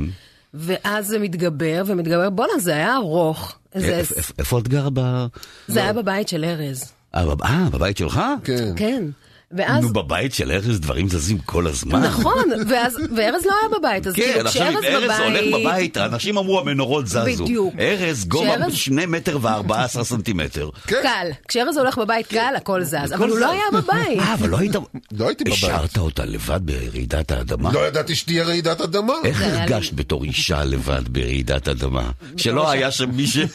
[0.53, 3.55] ואז זה מתגבר ומתגבר, בואנה, זה היה ארוך.
[3.75, 4.01] זה-
[4.39, 5.25] איפה- את גרה ב...
[5.67, 8.21] זה היה בבית של ארז, אה, אה, בבית שלך?
[8.43, 8.73] כן.
[8.75, 9.03] כן.
[9.51, 9.83] ואז...
[9.83, 12.01] נו, בבית של ארז דברים זזים כל הזמן.
[12.03, 15.65] נכון, ואז, וארז לא היה בבית, אז כן, כאילו עכשיו אם כשארז ארז הולך בבית...
[15.65, 17.19] בבית, אנשים אמרו המנורות זזו.
[17.43, 17.73] בדיוק.
[17.79, 20.69] ארז גובה כשארז- שני מטר וארבע עשרה סנטימטר.
[20.87, 23.39] קל, כשארז הולך בבית קל, הכל זז, אבל הוא.
[23.39, 24.19] לא היה בבית.
[24.19, 24.75] אה, אבל לא היית...
[25.11, 25.53] לא הייתי בבית.
[25.57, 27.71] השארת אותה לבד ברעידת האדמה?
[27.73, 29.13] לא ידעתי שתהיה רעידת אדמה.
[29.23, 32.09] איך הרגשת בתור אישה לבד ברעידת אדמה?
[32.37, 33.37] שלא היה שם מי ש...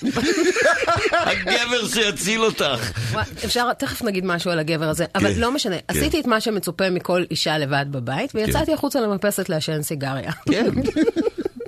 [1.33, 3.01] הגבר שיציל אותך.
[3.45, 5.77] אפשר, תכף נגיד משהו על הגבר הזה, אבל כן, לא משנה.
[5.79, 5.99] כן.
[5.99, 10.33] עשיתי את מה שמצופה מכל אישה לבד בבית, ויצאתי החוצה למרפסת לעשן סיגריה.
[10.33, 10.67] כן.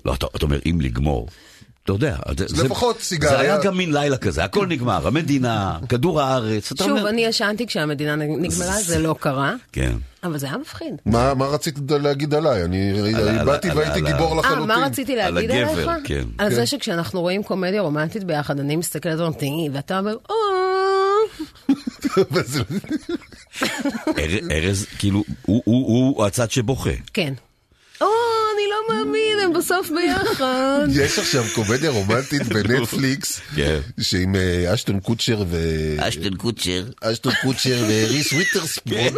[0.04, 1.28] לא, אתה אומר, אם לגמור.
[1.84, 3.32] אתה יודע, זה- זה- לפחות סיגריה.
[3.36, 7.08] זה היה גם מין לילה כזה, הכל נגמר, המדינה, כדור הארץ, שוב, אומר...
[7.08, 9.92] אני ישנתי כשהמדינה נגמרה, זה לא קרה, כן.
[10.22, 10.94] אבל זה היה מפחיד.
[11.06, 12.64] מה מה רצית להגיד עליי?
[12.64, 14.66] אני על- על- באתי על- והייתי על- גיבור אה, לחלוטין.
[14.68, 15.90] מה רציתי על להגיד הגבר, עליך?
[16.08, 16.24] כן.
[16.38, 16.54] על כן.
[16.54, 19.42] זה שכשאנחנו רואים קומדיה רומנטית ביחד, אני מסתכלת ואומרת,
[19.72, 20.34] ואתה אומר, "אה."
[22.32, 22.62] וזה-
[24.18, 26.90] אר- ארז, כאילו, הוא הצד שבוכה.
[27.14, 27.34] כן.
[28.00, 28.06] או,
[28.54, 30.86] אני לא מאמין, הם בסוף ביחד.
[30.90, 33.80] יש עכשיו קומדיה רומנטית בנטפליקס, כן.
[34.00, 35.58] שעם אה, אשטון קוצ'ר ו...
[35.98, 36.84] אשטון קוצ'ר.
[37.00, 38.32] אשטון קוצ'ר וריס
[38.88, 39.08] כן,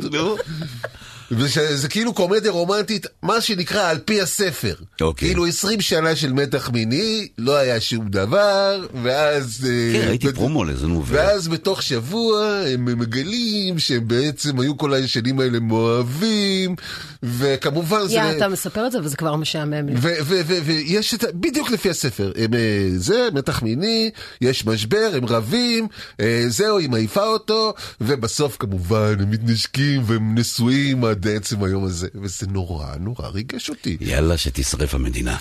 [1.31, 4.75] וזה כאילו קומדיה רומנטית, מה שנקרא על פי הספר.
[5.01, 5.29] אוקיי.
[5.29, 9.69] כאילו 20 שנה של מתח מיני, לא היה שום דבר, ואז...
[9.71, 11.03] אה, כן, ראיתי בת- פרומו לזה, נו.
[11.07, 16.75] ואז בתוך שבוע הם מגלים שהם בעצם היו כל השנים האלה מאוהבים,
[17.23, 18.15] וכמובן זה...
[18.15, 19.95] יא, אתה מספר את זה וזה כבר משעמם לי.
[19.97, 21.27] ו- ו- ו- ויש את ה...
[21.35, 22.59] בדיוק לפי הספר, הם, אה,
[22.97, 24.11] זה מתח מיני,
[24.41, 25.89] יש משבר, הם רבים,
[26.21, 32.09] אה, זהו, היא מעיפה אותו, ובסוף כמובן הם מתנשקים והם נשואים עד עצם היום הזה,
[32.23, 33.97] וזה נורא נורא ריגש אותי.
[34.01, 35.37] יאללה, שתשרף המדינה.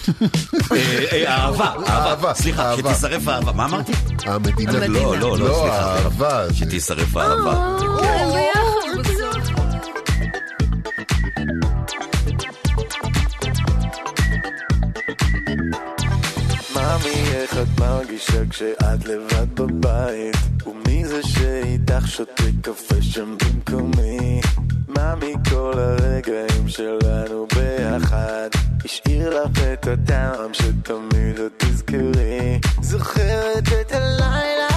[0.71, 0.77] אה,
[1.11, 2.33] אה, אהבה, אהבה, אהבה.
[2.33, 2.93] סליחה, אהבה.
[2.95, 3.51] שתשרף האהבה.
[3.51, 3.91] מה אמרתי?
[4.25, 5.91] המדינה, לא, לא, לא, סליחה.
[5.95, 7.77] האהבה, זה- שתשרף האהבה.
[16.75, 20.35] מאמי, איך את מרגישה כשאת לבד בבית?
[20.67, 24.14] ומי זה שאיתך שותה קפה שם במקומי?
[24.97, 28.49] מאמי, כל הרגעים שלנו ביחד.
[28.86, 32.60] השאיר לך את הטעם שתמיד את תזכרי.
[32.81, 34.67] זוכרת את הלילה,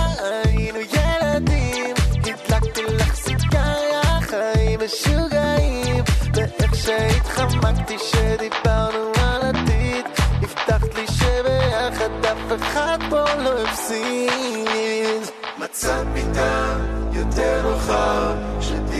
[0.44, 1.94] היינו ילדים.
[2.18, 6.04] הדלקתי לך סיגריה, חיים משוגעים.
[6.34, 10.06] ואיך שהתחמקתי שדיברנו על עתיד
[10.42, 15.22] הבטחת לי שביחד אף אחד פה לא הפסיד
[15.58, 16.76] מצאת מיטה
[17.12, 18.34] יותר נוחה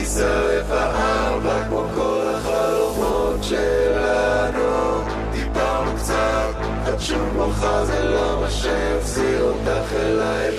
[0.08, 5.02] שתישרף הארבע כמו כל החלומות שלנו.
[5.32, 6.54] דיברנו קצת
[6.86, 10.56] עד שום מוחה זה לא מה שהחזיר אותך אליי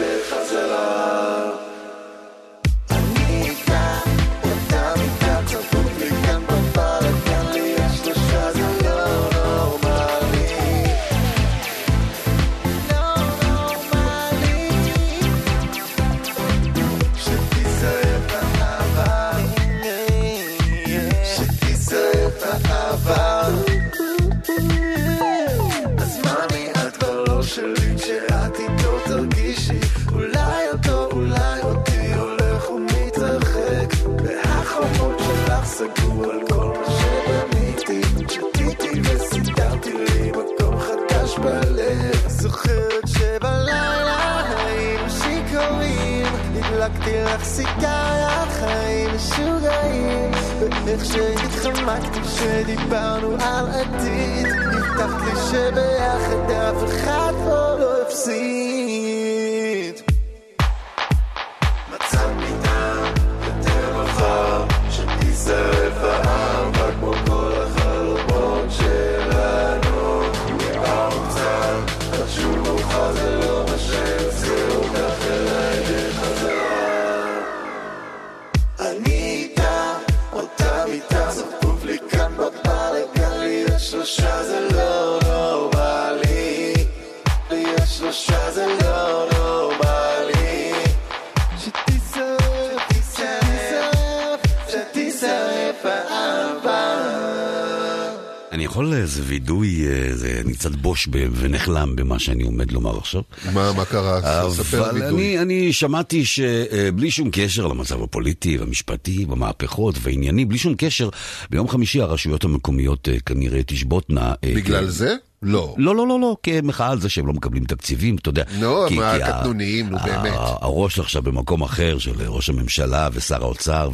[101.00, 103.22] אני קצת בוש ב- ונחלם במה שאני עומד לומר עכשיו.
[103.54, 104.50] מה מה קרה?
[104.52, 105.04] ספר אבל.
[105.04, 111.10] אני, אני שמעתי שבלי שום קשר למצב הפוליטי והמשפטי והמהפכות והעניינים, בלי שום קשר,
[111.50, 114.34] ביום חמישי הרשויות המקומיות אה, כנראה תשבותנה.
[114.44, 115.16] אה, בגלל כ- זה?
[115.44, 115.76] לא.
[115.78, 118.44] לא, לא, לא, לא, כמחאה על זה שהם לא מקבלים תקציבים, אתה יודע.
[118.60, 120.34] נו, כי- מה כי הקטנוניים, נו, באמת.
[120.36, 123.90] הראש עכשיו במקום אחר של ראש הממשלה ושר האוצר,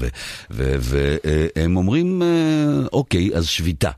[0.50, 2.28] והם אומרים, אה,
[2.94, 3.90] אוקיי, אז שביתה.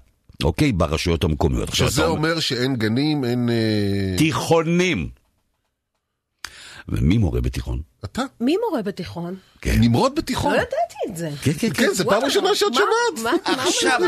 [0.44, 1.70] אוקיי, ברשויות המקומיות.
[1.70, 3.50] עכשיו, שזה אתה אומר שאין גנים, אין...
[3.50, 5.10] אה, תיכונים.
[6.90, 7.82] ומי מורה בתיכון?
[8.06, 8.22] אתה.
[8.42, 9.36] מי מורה בתיכון?
[9.62, 9.76] כן.
[9.80, 10.54] נמרוד בתיכון.
[10.54, 11.30] לא ידעתי את זה.
[11.42, 13.36] כן, כן, כן, זה פעם ראשונה שאת שומעת.
[13.46, 14.00] עכשיו?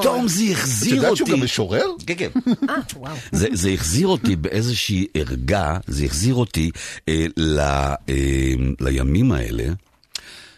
[0.00, 1.38] פתאום זה את החזיר יודעת שהוא אותי.
[1.38, 1.86] גם משורר?
[2.06, 2.30] כן, כן.
[2.70, 3.16] אה, וואו.
[3.32, 6.70] זה, זה החזיר אותי באיזושהי ערגה, זה החזיר אותי
[7.08, 9.64] אה, ל, אה, לימים האלה,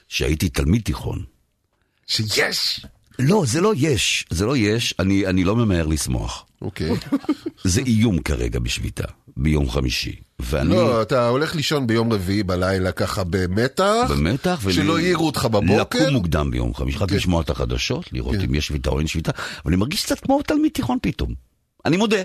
[0.09, 1.25] שהייתי תלמיד תיכון.
[2.07, 2.87] שיש!
[3.19, 6.47] לא, זה לא יש, זה לא יש, אני, אני לא ממהר לשמוח.
[6.63, 6.91] אוקיי.
[7.65, 9.05] זה איום כרגע בשביתה,
[9.37, 10.17] ביום חמישי.
[10.41, 14.11] ואני לא, אתה הולך לישון ביום רביעי בלילה ככה במתח.
[14.11, 15.99] במתח, ול- שלא העירו אותך בבוקר.
[16.01, 17.17] לקום מוקדם ביום חמישי, רק כן.
[17.17, 18.41] לשמוע את החדשות, לראות כן.
[18.41, 21.35] אם יש שביתה או אין שביתה, אבל אני מרגיש קצת כמו תלמיד תיכון פתאום.
[21.85, 22.17] אני מודה,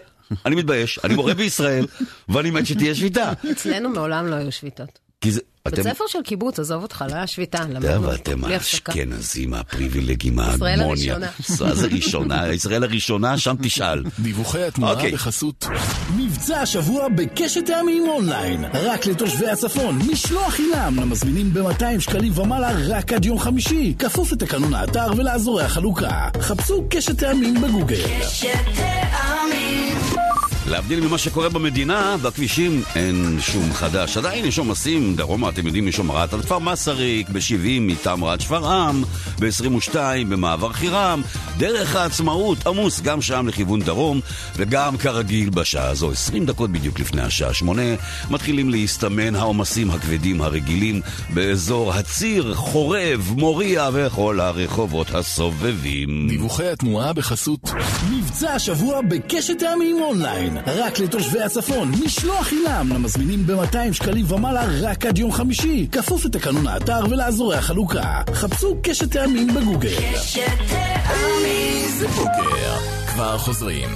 [0.46, 1.86] אני מתבייש, אני מורה בישראל,
[2.30, 3.34] ואני מת שתהיה שביתה.
[3.52, 5.00] אצלנו מעולם לא היו שביתות.
[5.22, 5.40] כי זה...
[5.66, 5.84] בית אתם...
[5.84, 8.92] ספר של קיבוץ, עזוב אותך, לא היה שביתה, אתה יודע, למדנו ואתם בלי הפסקה.
[8.92, 11.16] האשכנזים הפריבילגים, ישראל ההגמוניה.
[11.16, 11.70] הראשונה.
[11.70, 12.54] מה זה ראשונה?
[12.54, 14.04] ישראל הראשונה, שם תשאל.
[14.20, 15.12] דיווחי התנועה אוקיי.
[15.12, 15.66] בחסות.
[16.18, 18.66] מבצע השבוע בקשת טעמים אונליין.
[18.74, 23.94] רק לתושבי הצפון, משלוח חינם למזמינים ב-200 שקלים ומעלה רק עד יום חמישי.
[24.00, 26.30] כפוף לתקנון האתר ולאזורי החלוקה.
[26.42, 28.04] חפשו קשת טעמים בגוגל.
[30.72, 34.18] להבדיל ממה שקורה במדינה, בכבישים אין שום חדש.
[34.18, 39.04] עדיין יש עומסים, דרומה, אתם יודעים, יש עומרת על כפר מסריק, ב-70 מטמרה עד שפרעם,
[39.40, 39.96] ב-22
[40.30, 41.22] במעבר חירם,
[41.58, 44.20] דרך העצמאות עמוס גם שם לכיוון דרום,
[44.56, 47.82] וגם כרגיל בשעה הזו, 20 דקות בדיוק לפני השעה 8,
[48.30, 51.02] מתחילים להסתמן העומסים הכבדים הרגילים
[51.34, 56.28] באזור הציר, חורב, מוריה וכל הרחובות הסובבים.
[56.30, 57.72] דיווחי התנועה בחסות.
[58.12, 60.61] מבצע השבוע בקשת טעמים אונליין.
[60.66, 65.88] רק לתושבי הצפון, משלוח חינם למזמינים ב-200 שקלים ומעלה רק עד יום חמישי.
[65.92, 68.22] כפוף לתקנון האתר ולאזורי החלוקה.
[68.34, 69.98] חפשו קשת טעמים בגוגל.
[71.46, 72.78] איזה בוקר.
[73.08, 73.90] כבר חוזרים.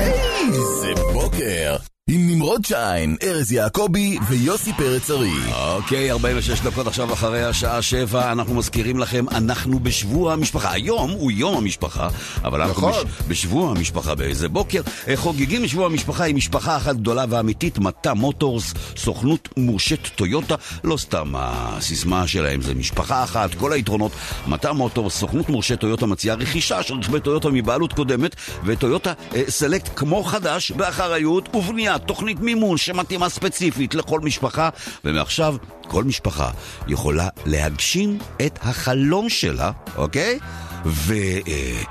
[0.00, 1.93] איזה בוקר.
[2.10, 5.30] עם נמרוד שיין, ארז יעקבי ויוסי פרץ ארי.
[5.52, 10.72] אוקיי, 46 דקות עכשיו אחרי השעה 7, אנחנו מזכירים לכם, אנחנו בשבוע המשפחה.
[10.72, 12.08] היום הוא יום המשפחה,
[12.44, 13.04] אבל אנחנו נכון.
[13.04, 14.82] בש, בשבוע המשפחה באיזה בוקר.
[15.08, 20.54] אה, חוגגים בשבוע המשפחה עם משפחה אחת גדולה ואמיתית, מטה מוטורס, סוכנות מורשת טויוטה.
[20.84, 24.12] לא סתם הסיסמה שלהם זה משפחה אחת, כל היתרונות.
[24.46, 29.90] מטה מוטורס, סוכנות מורשת טויוטה מציעה רכישה של רכבי טויוטה מבעלות קודמת, וטויוטה אה, סלקט
[29.96, 31.48] כמו חדש, באחריות
[31.94, 34.68] ובניית תוכנית מימון שמתאימה ספציפית לכל משפחה,
[35.04, 35.56] ומעכשיו
[35.88, 36.50] כל משפחה
[36.88, 40.38] יכולה להגשים את החלום שלה, אוקיי?
[40.84, 41.14] ו...
[41.48, 41.82] אה,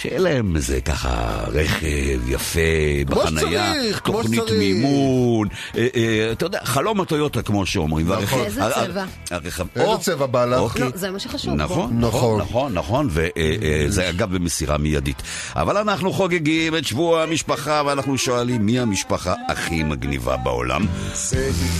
[0.00, 1.10] שיהיה להם איזה ככה
[1.52, 2.60] רכב יפה
[3.06, 4.42] בחנייה, שצריך, תוכנית.
[4.58, 8.10] מימון, אה, אה, אתה יודע, חלום הטויוטה כמו שאומרים.
[8.10, 9.04] והרכב- איזה הר- צבע?
[9.30, 10.58] הרכב- איזה או, צבע בא לך?
[10.60, 10.82] אוקיי.
[10.82, 11.54] לא, זה מה שחשוב.
[11.54, 12.00] נכון, נכון.
[12.00, 15.22] נכון, נכון, נכון, וזה אגב במסירה מיידית.
[15.56, 20.86] אבל אנחנו חוגגים את שבוע המשפחה, ואנחנו שואלים מי המשפחה הכי מגניבה בעולם.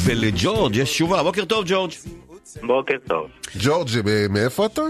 [0.04, 1.92] ולג'ורג' יש תשובה, בוקר טוב ג'ורג'.
[2.62, 3.26] בוקר טוב,
[3.60, 4.82] ג'ורג', אה, מאיפה אתה?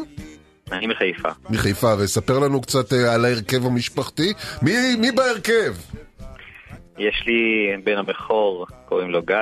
[0.73, 1.29] אני מחיפה.
[1.51, 4.33] מחיפה, וספר לנו קצת אה, על ההרכב המשפחתי.
[4.63, 5.75] מי, מי בהרכב?
[6.99, 7.43] יש לי
[7.85, 9.37] בן הבכור, קוראים לו גיא,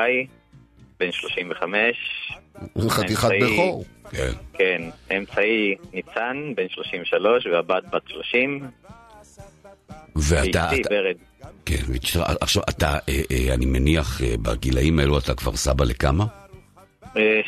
[1.00, 1.96] בן 35.
[2.88, 3.84] חתיכת אמצעי- בכור.
[4.10, 4.32] כן.
[4.58, 4.82] כן,
[5.16, 8.60] אמצעי ניצן, בן 33, והבת בת 30.
[10.16, 10.32] ואתה,
[10.70, 11.16] ואשתי אתה- ורד.
[11.64, 11.82] כן,
[12.40, 16.24] עכשיו אתה, אה, אה, אני מניח, בגילאים האלו אתה כבר סבא לכמה?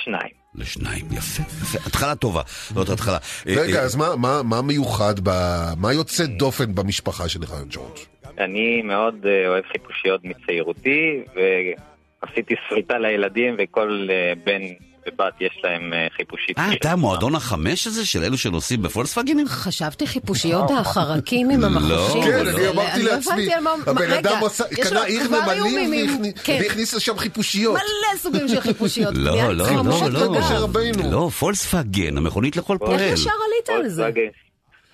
[0.05, 0.38] שניים.
[0.59, 2.43] לשניים, יפה, יפה, התחלה טובה,
[2.75, 3.19] זאת התחלה.
[3.47, 5.31] רגע, אה, אז מה, מה, מה מיוחד, ב...
[5.77, 7.99] מה יוצא דופן במשפחה שלך, ג'ורג'?
[8.39, 14.63] אני מאוד אה, אוהב חיפושיות מצעירותי, ועשיתי סריטה לילדים, וכל אה, בן
[15.09, 16.59] ובת יש להם אה, חיפושית.
[16.59, 16.93] אה, אתה.
[16.93, 19.47] המועדון החמש הזה של אלו שנוסעים בפולקסווגנים?
[19.49, 22.23] חשבתי חיפושיות החרקים עם המחופשים.
[22.23, 22.51] כן, האלה.
[22.51, 24.41] אני אמרתי אני לא לעצמי, על מה- הבן אדם
[24.83, 27.75] קנה עיר נמלים והכניס- כן, והכניס לשם חיפושיות.
[27.75, 29.15] מלא סוגים של חיפושיות.
[29.17, 30.41] לא, לא, לא, לא.
[31.11, 33.01] לא, פולקסווגן, המכונית לכל איך פועל.
[33.13, 33.31] ישר
[33.71, 34.03] עלית על זה?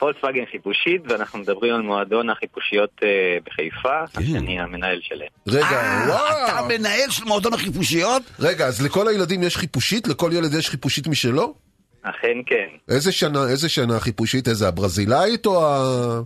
[0.04, 3.08] פולקסווגן- חיפושית, ואנחנו מדברים על מועדון החיפושיות אה,
[3.46, 4.36] בחיפה, כן.
[4.36, 5.28] אני המנהל שלהם.
[5.48, 6.68] רגע, אה, אתה וואו.
[6.68, 8.22] מנהל של מועדון החיפושיות?
[8.40, 10.08] רגע, אז לכל הילדים יש חיפושית?
[10.08, 11.54] לכל ילד יש חיפושית משלו?
[12.02, 12.94] אכן כן.
[12.94, 14.48] איזה שנה, איזה שנה החיפושית?
[14.48, 16.20] איזה, הברזילאית או ה...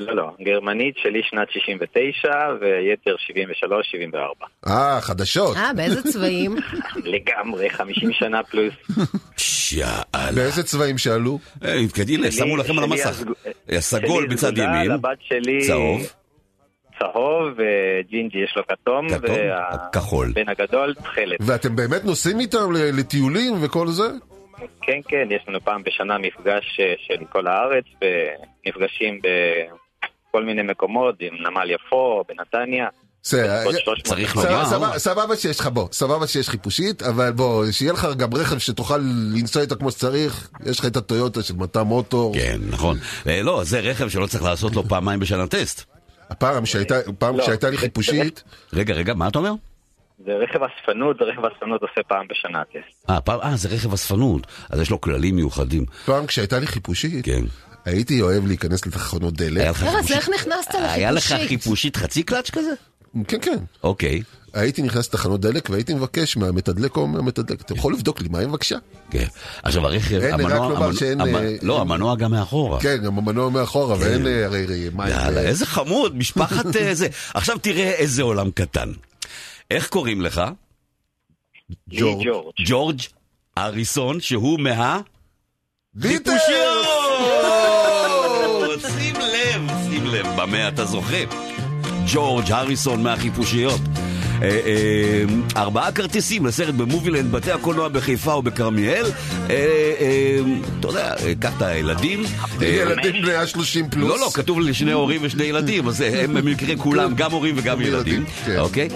[0.00, 2.28] לא, לא, גרמנית שלי שנת 69
[2.60, 3.14] ויתר
[4.64, 4.68] 73-74.
[4.68, 5.56] אה, חדשות.
[5.56, 6.56] אה, באיזה צבעים?
[7.14, 8.74] לגמרי, 50 שנה פלוס.
[9.36, 10.02] שאלה.
[10.34, 11.38] באיזה צבעים שאלו?
[11.64, 11.74] אה,
[12.08, 13.22] הנה, שמו לכם על המסך.
[13.68, 16.00] שלי בצד ימין, לבת שלי צהוב,
[16.98, 19.36] צהוב, וג'ינג'י יש לו כתום, כתום,
[19.92, 20.32] כחול.
[20.34, 21.38] והבן הגדול תכלת.
[21.40, 24.08] ואתם באמת נוסעים איתם ל- לטיולים וכל זה?
[24.82, 29.20] כן, כן, יש לנו פעם בשנה מפגש אה, של כל הארץ, ונפגשים
[30.30, 32.86] בכל מיני מקומות, עם נמל יפו, בנתניה.
[33.22, 34.48] בסדר, עוד 300 צריך מקומות.
[34.72, 34.98] לומר.
[34.98, 38.96] סבבה- שיש לך, בוא, סבבה שיש חיפושית, אבל בוא, שיהיה לך גם רכב שתוכל
[39.34, 42.34] לנסוע איתו כמו שצריך, יש לך את הטויוטה של מטע מוטור.
[42.34, 42.98] כן, נכון.
[43.26, 45.84] אה, לא, זה רכב שלא צריך לעשות לו פעמיים בשנה טסט.
[46.30, 46.94] הפעם שהייתה,
[47.36, 49.52] לא, לי חיפושית, רגע, רגע, מה אתה אומר?
[50.26, 53.10] זה רכב אספנות, זה רכב אספנות עושה פעם בשנה טסט.
[53.10, 55.84] אה, אה, זה רכב אספנות, אז יש לו כללים מיוחדים.
[56.04, 57.42] פעם כשהייתה לי חיפושית, כן.
[57.84, 59.76] הייתי אוהב להיכנס לתחנות דלק.
[59.76, 61.48] חיפושית- איך נכנסת היה לך לחיפושית?
[61.62, 62.70] חיפושית חצי קלאץ' כזה?
[63.28, 63.56] כן, כן.
[63.82, 64.22] אוקיי.
[64.54, 68.48] הייתי נכנס לתחנות דלק והייתי מבקש מהמתדלק או מהמתדלק, אתה יכול לבדוק לי מה היא
[68.48, 68.76] מבקשה?
[69.10, 69.26] כן.
[69.62, 72.80] עכשיו הרכב, אין, רק המנוע, לומר המנוע- שאין, המ- אה, לא, המנוע גם מאחורה.
[72.80, 75.08] כן, גם המנוע מאחורה, ואין אה, הרי הרי מים.
[75.08, 77.08] יאללה, איזה חמוד, משפחת אה, זה.
[77.34, 78.92] עכשיו תראה איזה עולם קטן.
[79.70, 80.42] איך קוראים לך?
[81.90, 82.26] ג'ורג'.
[82.66, 83.00] ג'ורג'
[83.58, 85.00] אריסון, שהוא מה...
[85.94, 86.42] ביטלס!
[90.40, 91.24] במה אתה זוכה?
[92.06, 93.80] ג'ורג' הריסון מהחיפושיות.
[94.42, 95.24] אה, אה,
[95.56, 99.06] ארבעה כרטיסים לסרט במובילנד, בתי הקולנוע בחיפה ובכרמיאל.
[99.50, 99.54] אה,
[100.00, 100.38] אה,
[100.80, 102.22] אתה יודע, קח את הילדים.
[102.60, 104.08] ילדים בני ה-30 פלוס.
[104.10, 107.70] לא, לא, כתוב לי שני הורים ושני ילדים, אז הם במקרה כולם, גם הורים וגם
[107.70, 108.24] גם ילדים.
[108.44, 108.58] כן.
[108.58, 108.88] אוקיי?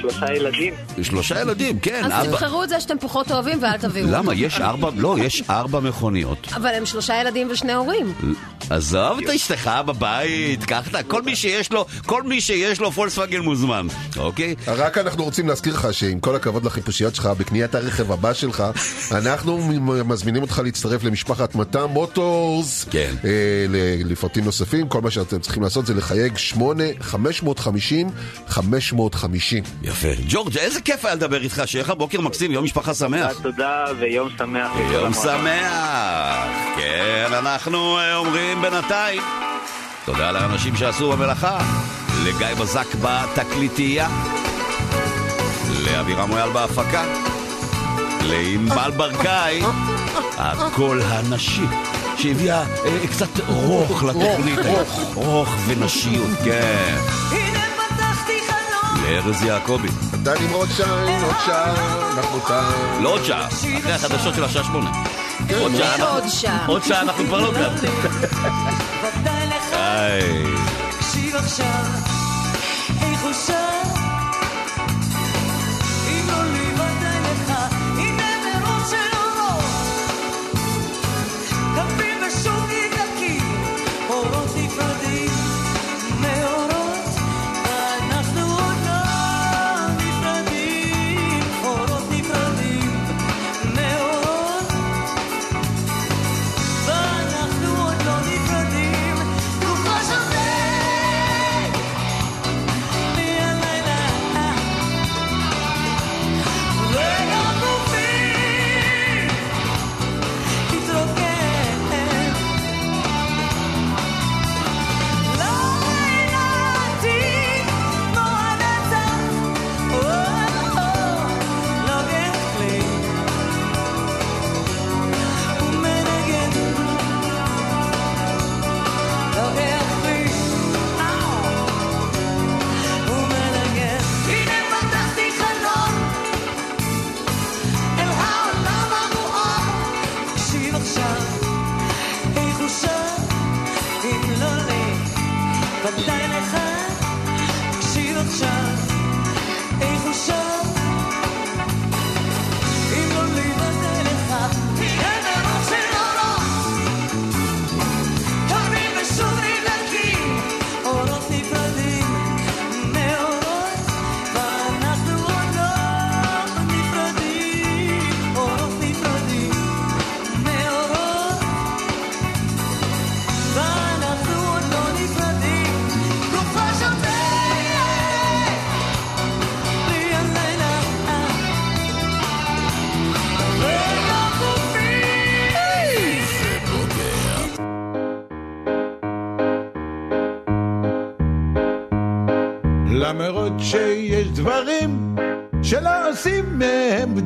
[0.00, 0.74] שלושה ילדים.
[1.02, 2.04] שלושה ילדים, כן.
[2.04, 4.06] אז תבחרו את זה שאתם פחות אוהבים ואל תביאו.
[4.10, 4.34] למה?
[4.34, 6.48] יש ארבע, לא, יש ארבע מכוניות.
[6.56, 8.14] אבל הם שלושה ילדים ושני הורים.
[8.70, 11.06] עזוב את אשתך בבית, קח את.
[11.06, 14.54] כל מי שיש לו, כל מי שיש לו פולקסווגן מוזמן, אוקיי?
[14.76, 18.64] רק אנחנו רוצים להזכיר לך שעם כל הכבוד לחיפושיות שלך, בקניית הרכב הבא שלך,
[19.12, 19.58] אנחנו
[20.04, 22.86] מזמינים אותך להצטרף למשפחת מטע מוטורס.
[22.90, 23.14] כן.
[23.24, 23.30] אה,
[23.68, 28.08] ל- לפרטים נוספים, כל מה שאתם צריכים לעשות זה לחייג 8, 550,
[28.48, 29.64] 550.
[29.82, 30.08] יפה.
[30.28, 33.32] ג'ורג', איזה כיף היה לדבר איתך, שיהיה לך בוקר מקסים, יום משפחה שמח.
[33.42, 34.70] תודה ויום שמח.
[34.92, 35.12] יום.
[35.14, 36.46] שמח.
[36.76, 39.22] כן, אנחנו אה, אומרים בינתיים.
[40.04, 41.58] תודה לאנשים שעשו במלאכה.
[42.24, 44.08] לגיא בזק בתקליטייה.
[45.80, 47.04] לאבירם מויאל בהפקה.
[48.22, 49.62] לענבל ברקאי,
[50.38, 51.64] הקול הנשי.
[52.18, 56.96] שהביאה אה, קצת רוך לתוכנית, רוך, רוך ונשיות, כן.
[59.02, 59.88] לארז יעקבי.
[60.22, 61.74] אתה נמרוד שיין, עוד שעה,
[62.18, 62.70] אנחנו כאן.
[63.02, 64.90] לא עוד שעה, אחרי החדשות של השעה שמונה.
[65.60, 66.66] עוד שעה אנחנו- עוד שעה.
[66.66, 67.74] עוד שעה אנחנו כבר לא כאן.
[69.02, 69.76] ודאי לך.
[70.98, 72.09] תקשיב עכשיו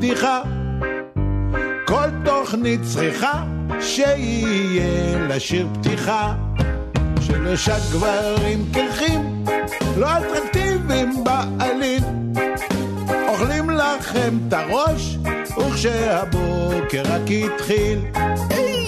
[0.05, 0.43] בדיחה.
[1.87, 3.45] כל תוכנית צריכה
[3.81, 6.35] שיהיה לה שיר פתיחה.
[7.21, 9.45] שלושה גברים קרחים,
[9.97, 12.05] לא אטרקטיביים בעליל.
[13.29, 15.19] אוכלים לכם את הראש,
[15.59, 17.99] וכשהבוקר רק התחיל.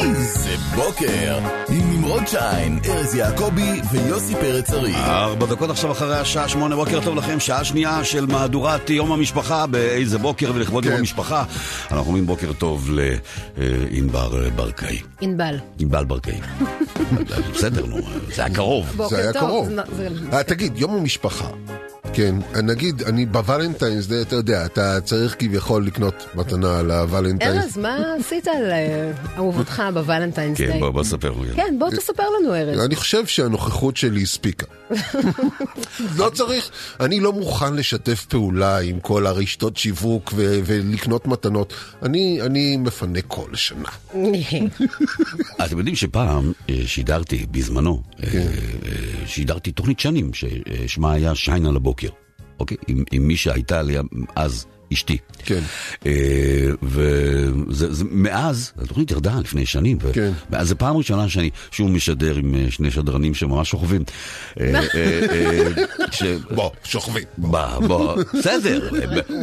[0.01, 1.38] איזה בוקר!
[1.68, 4.94] עם נמרוד שיין, ארז יעקבי ויוסי פרץ ארי.
[4.94, 9.66] ארבע דקות עכשיו אחרי השעה שמונה, בוקר טוב לכם, שעה שנייה של מהדורת יום המשפחה
[9.66, 11.01] באיזה בוקר ולכבוד יום כן.
[11.01, 11.44] המשפחה.
[11.90, 12.90] אנחנו אומרים בוקר טוב
[13.57, 14.99] לענבר ברקאי.
[15.20, 15.59] ענבל.
[15.78, 16.40] ענבל ברקאי.
[17.55, 17.97] בסדר, נו,
[18.34, 18.86] זה היה קרוב.
[18.97, 19.42] בוקר זה היה טוב.
[19.42, 19.68] קרוב.
[19.68, 21.49] זה- זה- אה, תגיד, יום המשפחה.
[22.17, 27.64] כן, נגיד, אני בוולנטיינס, אתה יודע, אתה צריך כביכול לקנות מתנה לוולנטיינס.
[27.64, 30.81] ארז, מה עשית על אה, אהובתך בוולנטיינס כן?
[30.81, 31.33] בוא בוא ספר.
[31.43, 31.55] לי.
[31.57, 32.81] כן, בוא תספר לנו, ארז.
[32.81, 34.67] אני חושב שהנוכחות שלי הספיקה.
[36.19, 41.75] לא צריך, אני לא מוכן לשתף פעולה עם כל הרשתות שיווק ולקנות מתנות.
[42.03, 43.89] אני, אני מפנה כל שנה.
[45.64, 48.47] אתם יודעים שפעם אה, שידרתי, בזמנו, אה, כן.
[49.27, 52.06] שידרתי תוכנית שנים, ששמה היה שיין על הבוקר.
[52.61, 52.77] אוקיי?
[52.89, 53.97] עם, עם מי שהייתה לי
[54.37, 55.18] אז אשתי.
[55.45, 55.61] כן.
[56.07, 56.12] אה,
[56.82, 60.32] ומאז, התוכנית ירדה לפני שנים, כן.
[60.51, 64.03] ואז זו פעם ראשונה שאני שוב משדר עם אה, שני שדרנים שממש שוכבים.
[64.61, 65.68] אה, אה, אה,
[66.12, 67.24] ש- בוא, שוכבים.
[67.39, 68.91] בוא, בוא, בסדר,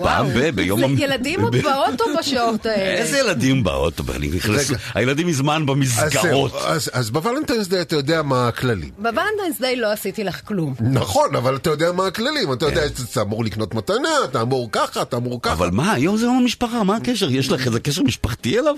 [0.04, 0.50] פעם ב...
[0.50, 0.96] ביום...
[0.98, 2.84] זה ילדים עוד באוטו בשעות האלה.
[3.02, 4.04] איזה ילדים באוטו?
[4.16, 4.72] אני נכנס-.
[4.94, 6.54] הילדים מזמן במסגרות.
[6.56, 8.90] אז- אז בוולנטיינס דיי אתה יודע מה הכללים.
[8.98, 10.74] בוולנטיינס דיי לא עשיתי לך כלום.
[10.92, 12.76] נכון, אבל אתה יודע מה הכללים, אתה כן.
[12.76, 15.54] יודע שאתה אמור לקנות מתנה, אתה אמור ככה, אתה אמור ככה.
[15.54, 17.32] אבל מה, היום זה יום המשפחה, מה הקשר?
[17.32, 18.76] יש לך איזה קשר משפחתי אליו?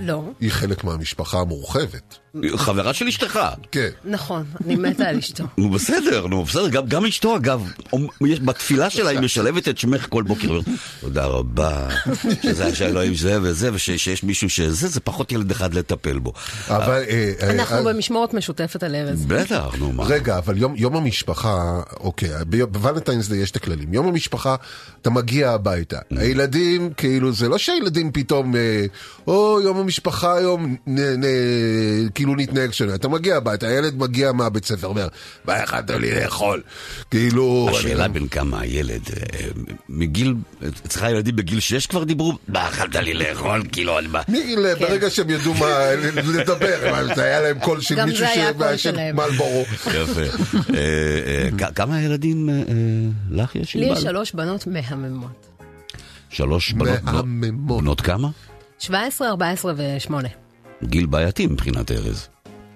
[0.00, 2.18] לא, היא חלק מהמשפחה המורחבת.
[2.56, 3.40] חברה של אשתך.
[3.72, 3.88] כן.
[4.04, 5.44] נכון, אני מתה על אשתו.
[5.58, 7.72] נו בסדר, נו בסדר, גם, גם אשתו אגב,
[8.44, 10.60] בתפילה שלה היא משלבת את שמך כל בוקר,
[11.00, 11.88] תודה רבה,
[12.42, 16.32] שזה שאלוהים זה וזה, ושיש מישהו שזה, זה פחות ילד אחד לטפל בו.
[16.68, 17.02] אבל...
[17.08, 19.26] אה, אה, אנחנו אה, במשמורת משותפת על ארז.
[19.26, 20.04] בטח, נו מה.
[20.04, 22.30] רגע, אבל יום, יום המשפחה, אוקיי,
[22.70, 23.94] בוולנטיינס יש את הכללים.
[23.94, 24.56] יום המשפחה,
[25.02, 25.98] אתה מגיע הביתה.
[25.98, 26.20] Mm.
[26.20, 28.54] הילדים, כאילו, זה לא שהילדים פתאום,
[29.26, 30.98] או, יום המשפחה היום, נ,
[32.26, 32.94] כאילו נתנהג שונה.
[32.94, 35.08] אתה מגיע הביתה, הילד מגיע מהבית ספר, אומר,
[35.44, 36.62] מה יכלת לי לאכול?
[37.10, 37.68] כאילו...
[37.70, 39.46] השאלה אני- בין כמה הילד, אה,
[39.88, 40.34] מגיל,
[40.86, 42.32] אצלך ילדים בגיל 6 כבר דיברו?
[42.48, 43.62] מה אכלת לי לאכול?
[43.72, 44.08] כאילו, אני...
[44.08, 44.84] מה- מגיל, כן.
[44.84, 45.68] ברגע שהם ידעו מה
[46.34, 46.76] לדבר,
[47.14, 49.16] זה היה להם קול של גם מישהו זה היה הקול שמעשן.
[49.16, 49.64] מלבורו.
[49.72, 50.20] יפה.
[50.74, 52.48] אה, אה, כמה ילדים
[53.30, 53.74] לך יש?
[53.76, 53.98] לי יש?
[53.98, 55.46] שלוש בנות מהממות.
[56.30, 56.72] שלוש.
[56.72, 57.82] בנות- מהממות.
[57.82, 58.28] בנות כמה?
[58.78, 60.12] 17, 14 ו-8.
[60.84, 62.28] גיל בעייתי מבחינת ארז.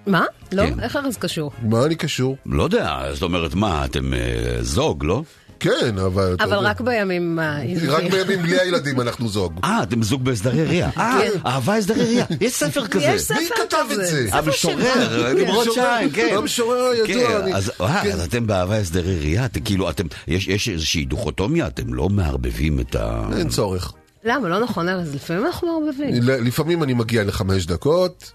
[0.07, 0.25] מה?
[0.51, 0.63] לא?
[0.67, 0.79] כן.
[0.79, 1.51] איך ארז קשור?
[1.63, 2.37] מה אני קשור?
[2.45, 4.19] לא יודע, זאת אומרת, מה, אתם אה,
[4.61, 5.23] זוג, לא?
[5.59, 6.35] כן, אבל...
[6.39, 6.57] אבל.
[6.57, 7.39] רק בימים.
[7.87, 9.59] רק בימים בלי הילדים אנחנו זוג.
[9.63, 10.89] אה, אתם זוג בהסדרי ראייה.
[10.97, 11.39] אה, כן.
[11.45, 12.25] אהבה הסדרי ראייה.
[12.41, 13.03] יש ספר כזה.
[13.05, 13.63] יש ספר מי כזה.
[13.67, 14.27] כתב את זה?
[14.31, 15.33] המשורר.
[15.33, 16.35] נמרוד שיין, כן.
[16.37, 18.11] המשורר הידוע, כן, אני- אז אה, כן.
[18.11, 22.95] אז אתם באהבה הסדרי ראייה, כאילו, אתם, יש יש איזושהי דוכוטומיה, אתם לא מערבבים את
[22.95, 23.23] ה...
[23.37, 23.93] אין צורך.
[24.23, 24.49] למה?
[24.49, 25.15] לא נכון, ארז.
[25.15, 26.23] לפעמים אנחנו מערבבים.
[26.23, 28.31] לפעמים אני מגיע לחמש דקות,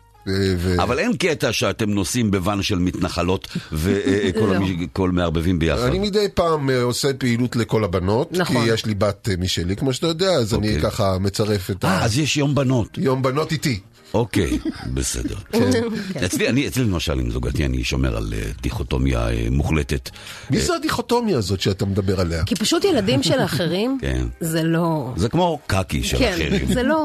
[0.56, 4.66] ו- אבל אין קטע שאתם נוסעים בוואן של מתנחלות וכל לא.
[4.92, 5.82] כל מערבבים ביחד.
[5.82, 8.64] אני מדי פעם אה, עושה פעילות לכל הבנות, כי נכון.
[8.68, 10.90] יש לי בת אה, משלי, כמו שאתה יודע, אז אני אוקיי.
[10.90, 12.04] ככה מצרף את אה, ה...
[12.04, 12.98] אז יש יום בנות.
[12.98, 13.80] יום בנות איתי.
[14.16, 14.58] אוקיי,
[14.94, 15.34] בסדר.
[15.52, 15.70] כן.
[16.24, 20.10] אצלי, אני, אצלי למשל עם זוגתי, אני שומר על אה, דיכוטומיה אה, מוחלטת.
[20.50, 22.44] מי זו הדיכוטומיה הזאת שאתה מדבר עליה?
[22.44, 24.26] כי פשוט ילדים של האחרים, כן.
[24.40, 25.12] זה לא...
[25.16, 26.66] זה כמו קקי של כן, אחרים.
[26.74, 27.04] זה לא...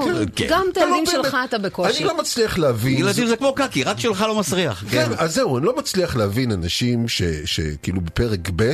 [0.50, 1.98] גם את לא הילדים שלך אתה בקושי.
[1.98, 2.98] אני לא מצליח להבין.
[2.98, 4.84] ילדים זה כמו קקי, רק שלך לא מסריח.
[4.92, 8.74] כן, אז זהו, אני לא מצליח להבין אנשים ש- שכאילו בפרק ב',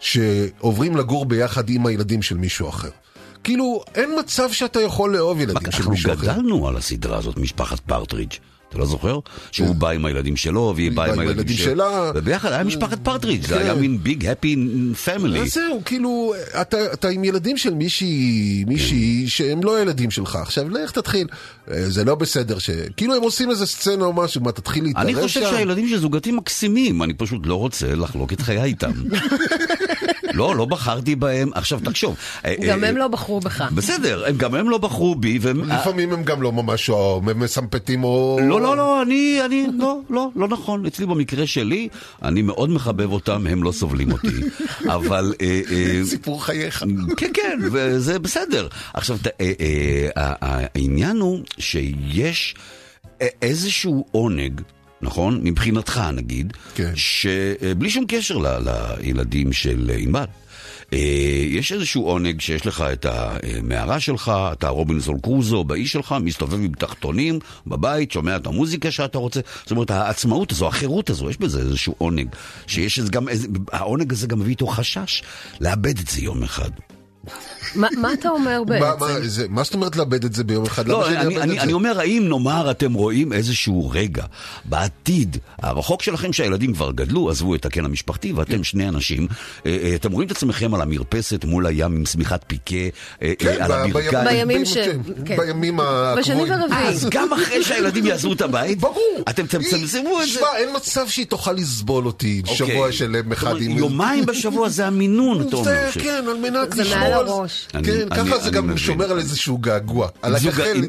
[0.00, 2.88] שעוברים לגור ביחד עם הילדים של מישהו אחר.
[3.44, 6.22] כאילו, אין מצב שאתה יכול לאהוב ילדים של אנחנו מישהו אחר.
[6.22, 8.34] גדלנו על הסדרה הזאת, משפחת פרטרידג'.
[8.70, 9.18] אתה לא זוכר?
[9.52, 12.12] שהוא בא עם הילדים שלו, והיא באה עם הילדים שלה.
[12.14, 13.60] וביחד היה משפחת פרטרידג', זה כן.
[13.60, 14.56] היה מין big הפי
[15.04, 15.48] פמילי.
[15.48, 20.36] זהו, כאילו, אתה, עם ילדים של מישהי, מישהי שהם לא ילדים שלך.
[20.36, 21.26] עכשיו, לך תתחיל.
[21.70, 22.70] אה, זה לא בסדר ש...
[22.96, 25.20] כאילו, הם עושים איזה סצנה או משהו, מה, תתחיל להתערב אני שם?
[25.22, 28.92] חושב שהילדים של זוגתי מקסימים, אני פשוט לא רוצה לחלוק את חיי איתם.
[30.40, 31.50] לא, לא בחרתי בהם.
[31.54, 32.16] עכשיו, תחשוב.
[32.44, 33.60] אה, גם אה, הם לא בחרו בך.
[33.74, 35.38] בסדר, גם הם לא בחרו בי.
[35.66, 36.90] לפעמים הם גם לא ממש
[37.22, 38.38] מסמפטים או...
[38.42, 40.86] לא, לא, לא, אני, אני, לא, לא, לא נכון.
[40.86, 41.88] אצלי במקרה שלי,
[42.22, 44.28] אני מאוד מחבב אותם, הם לא סובלים אותי.
[44.96, 45.34] אבל...
[45.40, 45.60] אה,
[46.04, 46.84] סיפור חייך.
[47.16, 48.68] כן, כן, וזה בסדר.
[48.94, 49.18] עכשיו,
[50.32, 52.54] העניין הוא שיש
[53.22, 54.60] א- איזשהו עונג.
[55.02, 55.40] נכון?
[55.42, 56.92] מבחינתך נגיד, כן.
[56.94, 58.56] שבלי שום קשר ל-
[59.00, 60.24] לילדים של ענבל.
[60.92, 60.98] אה,
[61.48, 66.72] יש איזשהו עונג שיש לך את המערה שלך, אתה רובינזון קרוזו באיש שלך, מסתובב עם
[66.78, 69.40] תחתונים בבית, שומע את המוזיקה שאתה רוצה.
[69.62, 72.28] זאת אומרת, העצמאות הזו, החירות הזו, יש בזה איזשהו עונג.
[72.66, 75.22] שיש איזה גם, איזה, העונג הזה גם מביא איתו חשש
[75.60, 76.70] לאבד את זה יום אחד.
[77.74, 78.84] מה מה אתה אומר בעצם?
[79.00, 80.88] מה, זה, מה זאת אומרת לאבד את זה ביום אחד?
[80.88, 81.72] לא, אני?
[81.72, 84.24] אומר, האם נאמר אתם רואים איזשהו רגע
[84.64, 89.28] בעתיד הרחוק שלכם שהילדים כבר גדלו, עזבו את הקן המשפחתי, ואתם שני אנשים,
[89.66, 92.74] אה, אה, אתם רואים את עצמכם על המרפסת מול הים עם שמיכת פיקה,
[93.22, 94.24] אה, כן, על הברכיים.
[94.24, 95.36] בימים ש- כן, כן.
[95.36, 96.52] בימים הקבועים.
[96.70, 99.24] אז גם אחרי שהילדים יעזבו את הבית, ברור.
[99.28, 100.32] אתם תצמצמו את זה.
[100.32, 102.92] שמע, אין מצב שהיא תוכל לסבול אותי שבוע אוקיי.
[102.92, 103.54] שלם זאת אחד.
[103.60, 105.90] יומיים בשבוע זה המינון, אתה אומר.
[105.92, 107.32] כן, על מנת לשמור על על זה.
[107.32, 107.68] הראש.
[107.84, 108.76] כן, ככה זה גם.
[108.76, 110.08] שומר על איזשהו געגוע.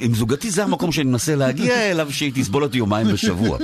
[0.02, 3.58] עם זוגתי זה המקום שאני מנסה להגיע אליו, שהיא תסבול אותי יומיים בשבוע,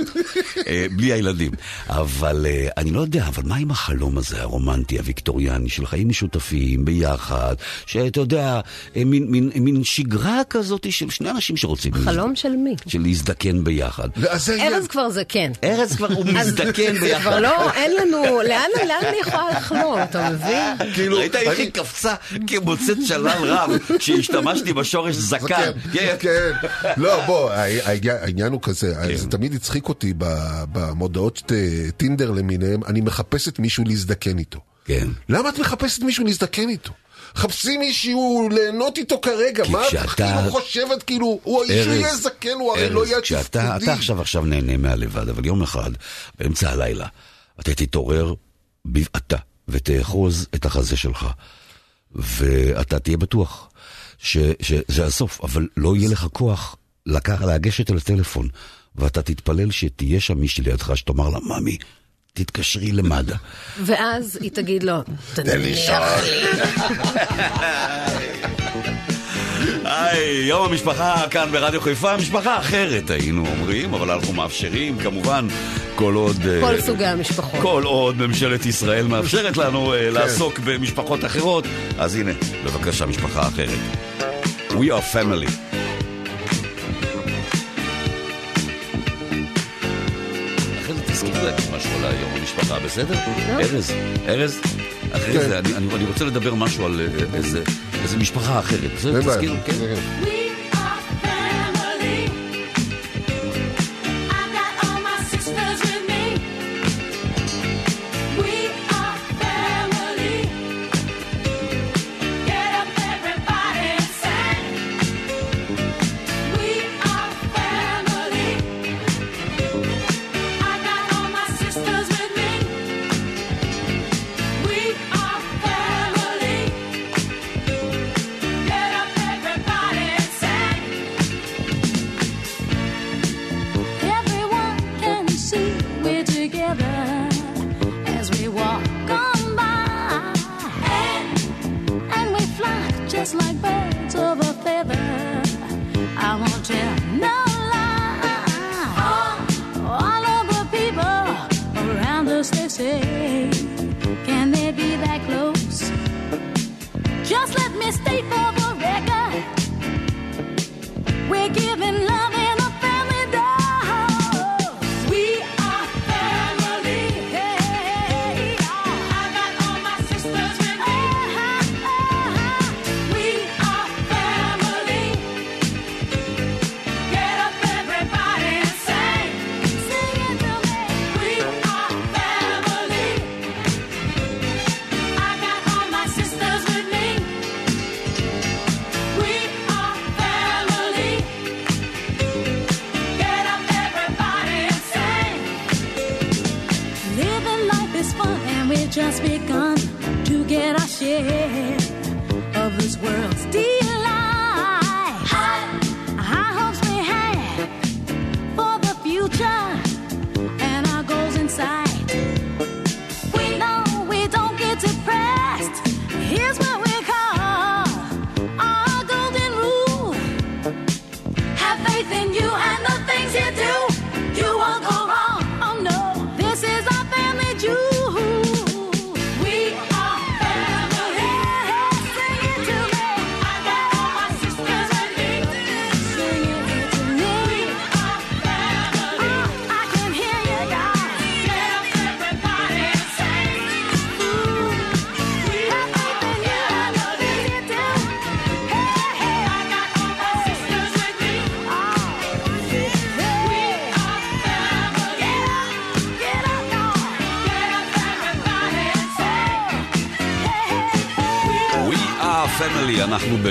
[0.66, 1.50] אה, בלי הילדים.
[1.88, 6.84] אבל אה, אני לא יודע, אבל מה עם החלום הזה, הרומנטי, הוויקטוריאני, של חיים משותפים,
[6.84, 7.54] ביחד,
[7.86, 8.60] שאתה יודע,
[8.96, 11.94] אה, מין- שגרה כזאת של שני אנשים שרוצים...
[11.94, 12.74] חלום של מי?
[12.86, 14.08] של להזדקן ביחד.
[14.36, 15.50] זה ארז כבר זקן.
[15.64, 17.20] ארז כבר, הוא אז מזדקן זה ביחד.
[17.20, 18.70] כבר לא, אין לנו, לאן
[19.08, 20.92] אני יכולה לחלום, אתה מבין?
[20.94, 22.14] כאילו, ראית איך היא קפצה
[22.48, 25.72] כמוצאת שלל רב כשהשתמשתי בשורש זקן.
[25.92, 26.50] כן, כן.
[26.96, 27.50] לא, בוא,
[28.22, 30.14] העניין- הוא כזה, זה תמיד הצחיק אותי
[30.72, 31.42] במודעות
[31.96, 34.60] טינדר למיניהם, אני מחפשת מישהו להזדקן איתו.
[34.84, 35.08] כן.
[35.28, 36.92] למה את מחפשת מישהו להזדקן איתו?
[37.36, 42.72] חפשי מישהו ליהנות איתו כרגע, מה את כאילו חושבת, כאילו, הוא האיש יהיה זקן, הוא
[42.72, 43.40] הרי לא יהיה תפקודי.
[43.84, 45.90] אתה עכשיו עכשיו נהנה מהלבד, אבל יום אחד,
[46.38, 47.06] באמצע הלילה,
[47.60, 48.34] אתה תתעורר
[48.84, 49.36] בבעתה
[49.68, 51.26] ותאחוז את החזה שלך,
[52.12, 53.70] ואתה תהיה בטוח
[54.18, 58.48] ש, שזה הסוף, אבל לא יהיה לך כוח לקח, לגשת אל הטלפון,
[58.96, 61.76] ואתה תתפלל שתהיה שם מישהי לידך שתאמר לה, ממי,
[62.32, 63.34] תתקשרי למד"א.
[63.84, 65.02] ואז היא תגיד לו,
[65.34, 65.74] תניח לי.
[69.90, 75.46] היי, יום המשפחה כאן ברדיו חיפה, משפחה אחרת היינו אומרים, אבל אנחנו מאפשרים כמובן
[75.94, 76.36] כל עוד...
[76.48, 77.60] אה, כל סוגי המשפחות.
[77.62, 81.64] כל עוד ממשלת ישראל מאפשרת לנו אה, לעסוק במשפחות אחרות,
[81.98, 82.30] אז הנה,
[82.64, 83.78] בבקשה, משפחה אחרת.
[84.70, 85.50] We are family.
[91.44, 93.14] להגיד משהו על היום המשפחה, בסדר?
[93.48, 93.92] ארז,
[94.28, 94.60] ארז,
[95.12, 95.48] אחרי כן.
[95.48, 97.62] זה אני- רוצה לדבר משהו על אה, איזה-
[98.02, 99.16] איזה משפחה אחרת, בסדר?
[99.16, 99.36] אין בעיה.
[99.36, 100.47] תזכיר, כן?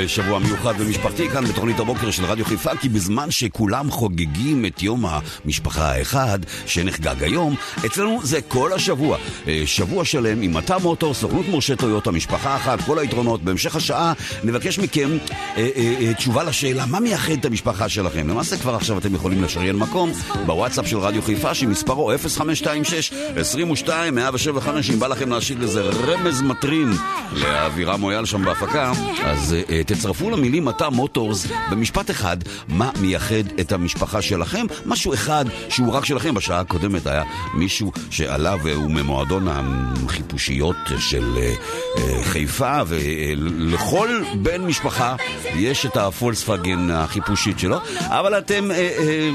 [0.07, 5.05] בשבוע מיוחד ומשפחתי כאן בתוכנית הבוקר של רדיו חיפה כי בזמן שכולם חוגגים את יום
[5.05, 7.55] המשפחה האחד שנחגג היום,
[7.85, 9.17] אצלנו זה כל השבוע.
[9.47, 13.43] אה, שבוע שלם עם מטה מוטור, סוכנות מורשה טויוטה, משפחה אחת, כל היתרונות.
[13.43, 15.09] בהמשך השעה נבקש מכם
[15.57, 18.27] אה, אה, אה, תשובה לשאלה מה מייחד את המשפחה שלכם.
[18.27, 20.11] למעשה כבר עכשיו אתם יכולים לשריין מקום
[20.45, 26.91] בוואטסאפ של רדיו חיפה שמספרו 0526 22 175 אם בא לכם להשאיר לזה רמז מטרים
[27.33, 28.91] לאבירם מויאל שם בהפקה.
[29.23, 32.37] אז אה, אה, תצרפו למילים מטע מוטורס במשפט אחד
[32.67, 36.33] מה מייחד את המשפחה שלכם, משהו אחד שהוא רק שלכם.
[36.33, 37.23] בשעה הקודמת היה
[37.53, 41.53] מישהו שעלה והוא ממועדון החיפושיות של אה,
[41.97, 44.09] אה, חיפה, ולכל
[44.41, 45.15] בן משפחה
[45.55, 48.71] יש את הפולקסווגן החיפושית שלו, אבל אתם...
[48.71, 49.29] אה,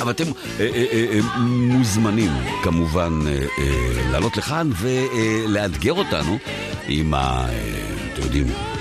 [0.00, 3.20] אבל אתם אה, אה, אה, מוזמנים כמובן
[4.10, 6.38] לעלות לכאן ולאתגר אותנו
[6.88, 7.46] עם ה...
[8.14, 8.75] אתם יודעים...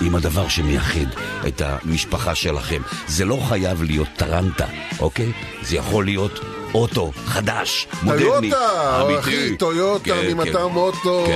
[0.00, 1.06] עם הדבר שמייחד
[1.46, 2.82] את המשפחה שלכם.
[3.06, 4.66] זה לא חייב להיות טרנטה,
[5.00, 5.32] אוקיי?
[5.62, 6.40] זה יכול להיות
[6.74, 9.20] אוטו חדש, מודרני, טויוטה, אמיתי.
[9.20, 10.64] אחי, טויוטה כן, ממטע כן.
[10.72, 11.28] מוטורס,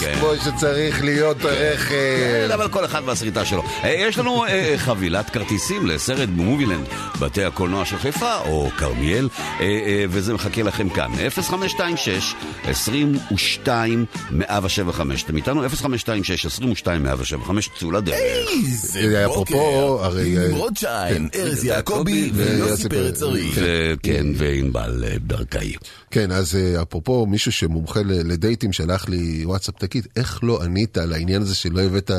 [0.00, 0.14] כן, כן.
[0.18, 1.88] כמו שצריך להיות הרכב.
[1.88, 3.62] כן, אבל כל אחד והסריטה שלו.
[3.84, 6.86] אה, יש לנו אה, חבילת כרטיסים לסרט במובילנד,
[7.20, 9.28] בתי הקולנוע של חיפה או כרמיאל,
[9.60, 11.10] אה, אה, וזה מחכה לכם כאן.
[11.30, 12.34] 0526
[12.64, 15.22] 22 175.
[15.22, 15.62] אתם איתנו?
[15.68, 18.14] 0526 22 175, צאו לדרך.
[18.14, 19.42] איזה אה, בוקר.
[19.42, 21.40] אפרופו, הרי, אה, עם רוטשטיין, כן.
[21.40, 23.00] ארז יעקבי ויוסי פרץ.
[23.00, 23.50] פרץ ארי.
[23.54, 25.72] וכן, וענבל אה, ברקאי.
[26.10, 31.12] כן, אז אה, אפרופו מישהו שמומחה לדייטים שלח לי וואטסאפ, תגיד, איך לא ענית על
[31.12, 32.10] העניין הזה שלא הבאת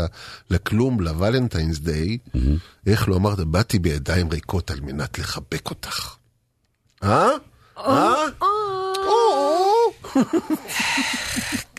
[0.49, 2.17] לכלום לוולנטיינס דיי?
[2.87, 6.15] איך לא אמרת, באתי בידיים ריקות על מנת לחבק אותך?
[7.03, 7.29] אה?
[7.77, 8.13] אה?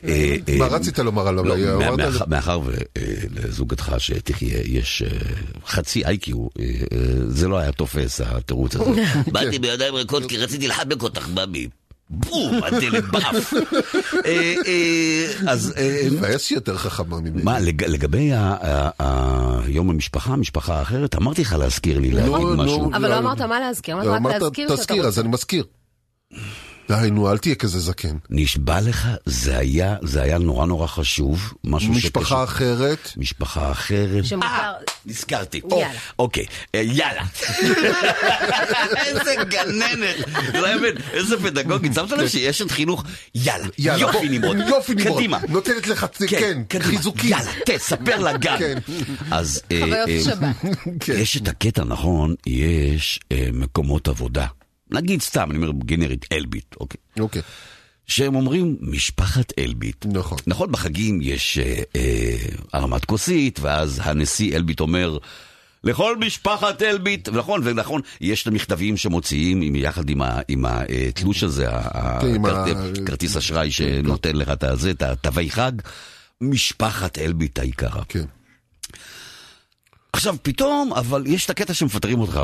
[0.04, 1.44] אה, אה, מה רצית לומר עליו?
[1.44, 5.08] לא, אמרת לי- מאחר- ולזוגתך שתחיה יש אה,
[5.66, 8.90] חצי איי-קיו, אה, אה, זה לא היה תופס התירוץ הזה.
[9.32, 11.68] באתי בידיים ריקות כי רציתי לחבק אותך, במי.
[12.10, 13.52] בום, הדלת באף.
[14.26, 17.42] אה, אה, אז אה, מבאס יותר חכמה ממני.
[17.42, 18.30] מה, לג- לגבי
[19.66, 22.90] יום המשפחה, המשפחה האחרת, אמרתי לך להזכיר לי להגיד משהו.
[22.90, 22.96] נו.
[22.96, 25.20] אבל לא אמרת מה להזכיר, אמרת לא, רק אמרת, להזכיר שאתה תזכיר, אז רוצה.
[25.20, 25.64] אני מזכיר.
[26.88, 28.16] די, נו, אל תהיה כזה זקן.
[28.30, 34.24] נשבע לך, זה היה, זה היה נורא נורא חשוב, משהו משפחה אחרת, משפחה אחרת.
[34.24, 34.72] שמותר- אה,
[35.06, 35.60] נזכרתי.
[35.70, 35.88] יאללה.
[36.18, 37.22] אוקיי, אה, יאללה.
[39.06, 40.16] איזה גננת.
[40.54, 41.94] לא יאמן, איזה פדגוגית.
[41.94, 44.56] שמת לב שיש את חינוך, יאללה, יאללה, יופי נמרוד.
[44.68, 45.16] יופי נמרוד.
[45.18, 45.38] קדימה.
[45.48, 46.84] נותנת לך, כן, קדימה.
[46.84, 47.30] חיזוקים.
[47.30, 48.56] יאללה, תספר לגן.
[48.58, 48.78] כן.
[49.30, 49.62] אז...
[49.72, 50.56] אה, חוויות שבת.
[51.04, 51.12] כן.
[51.16, 53.20] יש את הקטע, נכון, יש
[53.52, 54.46] מקומות עבודה.
[54.90, 57.00] נגיד סתם, אני אומר גנרית, אלביט, אוקיי.
[57.20, 57.42] אוקיי.
[58.06, 60.06] שהם אומרים משפחת אלביט.
[60.06, 60.38] נכון.
[60.46, 62.36] נכון, בחגים יש אה, אה,
[62.72, 65.18] הרמת כוסית, ואז הנשיא אלביט אומר...
[65.84, 71.42] לכל משפחת אלביט, ונכון, ונכון, יש את המכתבים שמוציאים עם, יחד עם, ה, עם התלוש
[71.42, 75.72] הזה, ה- כן, כרטיס אשראי שנותן לך את הזה, את התווי חג,
[76.40, 78.02] משפחת אלביט היקרה.
[78.08, 78.24] כן.
[80.12, 82.40] עכשיו, פתאום, אבל יש את הקטע שמפטרים אותך.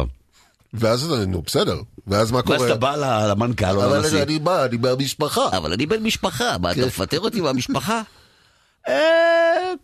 [0.74, 1.80] ואז, נו, בסדר.
[2.06, 2.66] ואז מה ואז קורה?
[2.66, 2.96] אתה בא
[3.30, 4.22] למנכ"ל או אבל לנשיא.
[4.22, 5.56] אני בא, אני מהמשפחה.
[5.56, 6.80] אבל אני בן משפחה, מה, כן.
[6.80, 8.02] אתה מפטר אותי מהמשפחה?
[8.88, 8.94] אה,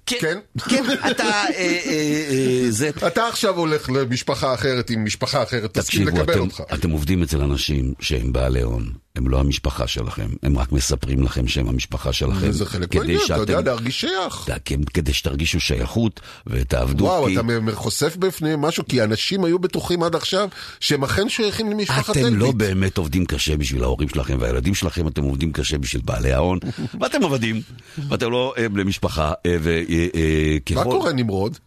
[0.07, 0.38] כן.
[0.68, 2.91] כן, אתה, אה, אה, זה...
[3.07, 6.62] אתה עכשיו הולך למשפחה אחרת עם משפחה אחרת, תסכים לקבל אותך.
[6.74, 11.48] אתם עובדים אצל אנשים שהם בעלי הון, הם לא המשפחה שלכם, הם רק מספרים לכם
[11.48, 12.48] שהם המשפחה שלכם.
[12.48, 14.48] וזה חלק מהעניין, אתה יודע, שאתם- להרגיש שייך.
[14.64, 17.04] כן, כדי שתרגישו שייכות ותעבדו.
[17.04, 17.42] וואו, כי אתה
[17.74, 20.48] חושף בפניהם משהו, כי אנשים היו בטוחים עד עכשיו
[20.80, 22.54] שהם אכן שייכים למשפחת אתם לא אלביט.
[22.54, 26.58] באמת עובדים קשה בשביל ההורים שלכם והילדים שלכם, אתם עובדים קשה בשביל בעלי ההון,
[27.00, 27.60] ואתם עבדים,
[28.08, 30.74] ואתם לא אה, בני משפחה, אה, וככל...
[30.74, 31.58] מה קורה, נמרוד?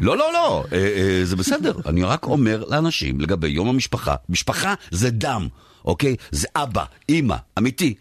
[0.00, 1.72] לא, לא, לא, אה, אה, זה בסדר.
[1.86, 5.48] אני רק אומר לאנשים לגבי יום המשפחה, משפחה זה דם,
[5.84, 6.16] אוקיי?
[6.30, 7.94] זה אבא, אימא, אמיתי.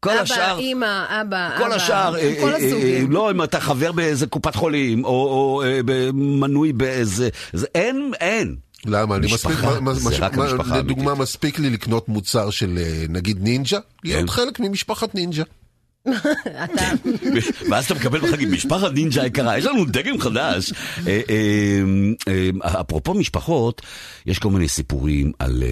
[0.00, 0.58] כל אבא, השאר...
[0.58, 3.12] אימא, אבא, כל אבא, השאר, אה, כל אה, אה, הסוגים.
[3.12, 5.80] לא אם אתה חבר באיזה קופת חולים, או, או אה,
[6.14, 7.28] מנוי באיזה...
[7.52, 8.56] זה, אין, אין.
[8.86, 9.16] למה?
[9.16, 9.56] אני מספיק,
[10.76, 11.14] לדוגמה.
[11.14, 15.42] מספיק לי לקנות מוצר של נגיד נינג'ה, להיות חלק ממשפחת נינג'ה.
[17.70, 20.72] ואז אתה מקבל בחגים, משפחת נינג'ה יקרה, יש לנו דגם חדש.
[21.06, 21.82] אה, אה,
[22.28, 23.82] אה, אפרופו משפחות,
[24.26, 25.62] יש כל מיני סיפורים על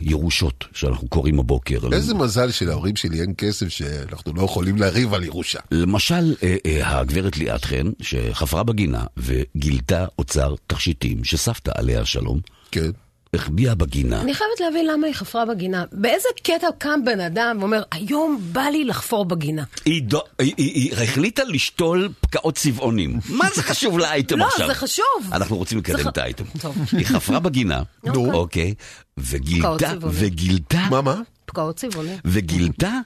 [0.00, 1.78] ירושות שאנחנו קוראים הבוקר.
[1.92, 5.58] איזה מזל שלהורים שלי אין כסף שאנחנו לא יכולים לריב על ירושה.
[5.70, 6.34] למשל,
[6.82, 12.90] הגברת ליאת חן, שחפרה בגינה וגילתה אוצר תכשיטים שסבתא עליה השלום, כן.
[13.34, 14.20] החביאה בגינה.
[14.20, 15.84] אני חייבת להבין למה היא חפרה בגינה.
[15.92, 19.64] באיזה קטע קם בן אדם ואומר, היום בא לי לחפור בגינה.
[19.84, 23.20] היא, דו, היא, היא, היא החליטה לשתול פקעות צבעונים.
[23.28, 24.66] מה זה חשוב לאייטם לא, עכשיו?
[24.68, 25.04] זה חשוב.
[25.32, 26.44] אנחנו רוצים לקדם את האייטם.
[26.92, 28.32] היא חפרה בגינה, נו.
[28.32, 30.18] אוקיי, פקעות וגילתה, צבעונים.
[30.20, 31.20] וגילתה, מה, מה?
[31.44, 32.16] פקעות צבעוני.
[32.24, 32.98] וגילתה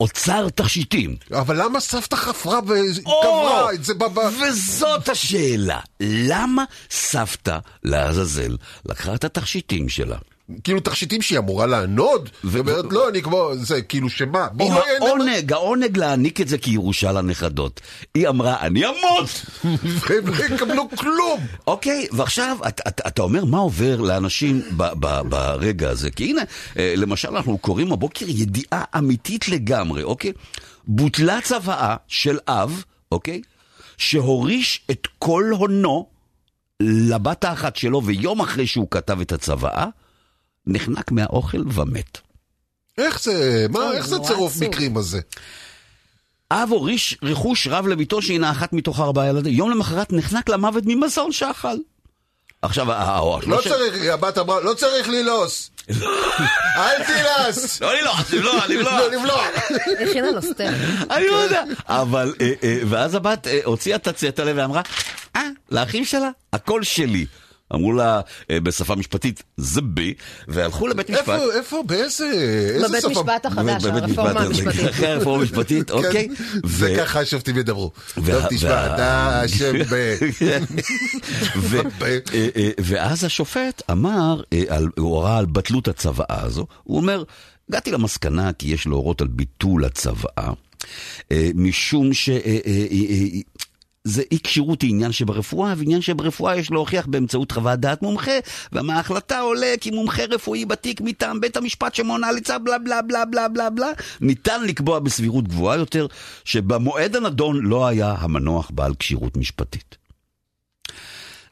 [0.00, 1.16] אוצר תכשיטים.
[1.32, 2.58] אבל למה סבתא חפרה!
[2.58, 4.18] וקברה את זה בב...
[4.18, 10.18] וזאת השאלה, למה סבתא לעזאזל לקחה את התכשיטים שלה,
[10.64, 14.46] כאילו תכשיטים שהיא אמורה לענוד, והיא אומרת, לא, אני כמו, זה כאילו שמה?
[14.52, 17.80] בואי, אין- העונג, העונג להעניק את זה כירושה לנכדות.
[18.14, 19.28] היא אמרה, אני אמות!
[20.08, 21.40] והם לא יקבלו כלום.
[21.66, 24.62] אוקיי, ועכשיו אתה, אומר מה עובר לאנשים
[25.28, 26.10] ברגע הזה.
[26.10, 26.42] כי הנה,
[26.78, 30.32] אה, למשל אנחנו קוראים הבוקר ידיעה אמיתית לגמרי, אוקיי?
[30.86, 33.42] בוטלה צוואה של אב, אוקיי?
[33.98, 36.06] שהוריש את כל הונו
[36.82, 39.86] לבת האחת שלו, ויום אחרי שהוא כתב את הצוואה,
[40.68, 42.18] נחנק מהאוכל ומת.
[42.98, 44.56] איך זה, מה, איך זה צירוף.
[44.60, 45.20] מקרים הזה?
[46.52, 49.54] אב הוריש רכוש רב לביתו שהינה אחת מתוך ארבעה ילדים.
[49.54, 51.76] יום למחרת נחנק למוות ממזון שאכל.
[52.62, 55.70] עכשיו, ה- ה- לא השלוש- צריך, הבת אמרה, לא צריך ללעוס.
[56.76, 57.80] אל תלעס.
[57.80, 58.92] לא ללעוס, לבלוע, לבלוע.
[58.98, 59.42] לא, לבלוע.
[60.08, 60.74] הכינה לו סטייק.
[61.10, 61.62] אני לא יודע.
[61.88, 64.82] אבל, אה, אה, ואז הבת אה, הוציאה את הצטלה ואמרה,
[65.36, 67.26] אה, לאחים שלה, הכל שלי.
[67.74, 70.14] אמרו לה אה, בשפה משפטית, זה בי,
[70.48, 71.28] והלכו לבית משפט.
[71.28, 72.24] איפה, איפה, באיזה,
[72.74, 73.10] איזה בבית שפה?
[73.10, 74.90] משפט החדש, הרפורמה משפט, המשפטית.
[74.90, 76.28] אחרי הרפורמה המשפטית, אוקיי.
[76.28, 77.90] כן, ו- זה ככה השופטים ידברו.
[78.14, 79.74] טוב, תשמע, אתה אשם
[81.70, 81.74] ב...
[82.02, 82.18] אה,
[82.56, 87.22] אה, ואז השופט אמר, על- הוא הורה על בטלות הצוואה הזו, הוא אומר,
[87.68, 90.50] הגעתי למסקנה כי יש להורות על ביטול הצוואה,
[91.32, 92.28] אה, משום ש...
[94.08, 98.38] זה אי כשירות היא עניין שברפואה, ועניין שברפואה יש להוכיח באמצעות חוות דעת מומחה,
[98.72, 103.48] ומההחלטה עולה כי מומחה רפואי בתיק מטעם בית המשפט שמונה ליצה בלה בלה בלה בלה
[103.48, 103.90] בלה בלה,
[104.20, 106.06] ניתן לקבוע בסבירות גבוהה יותר,
[106.44, 109.96] שבמועד הנדון לא היה המנוח בעל כשירות משפטית.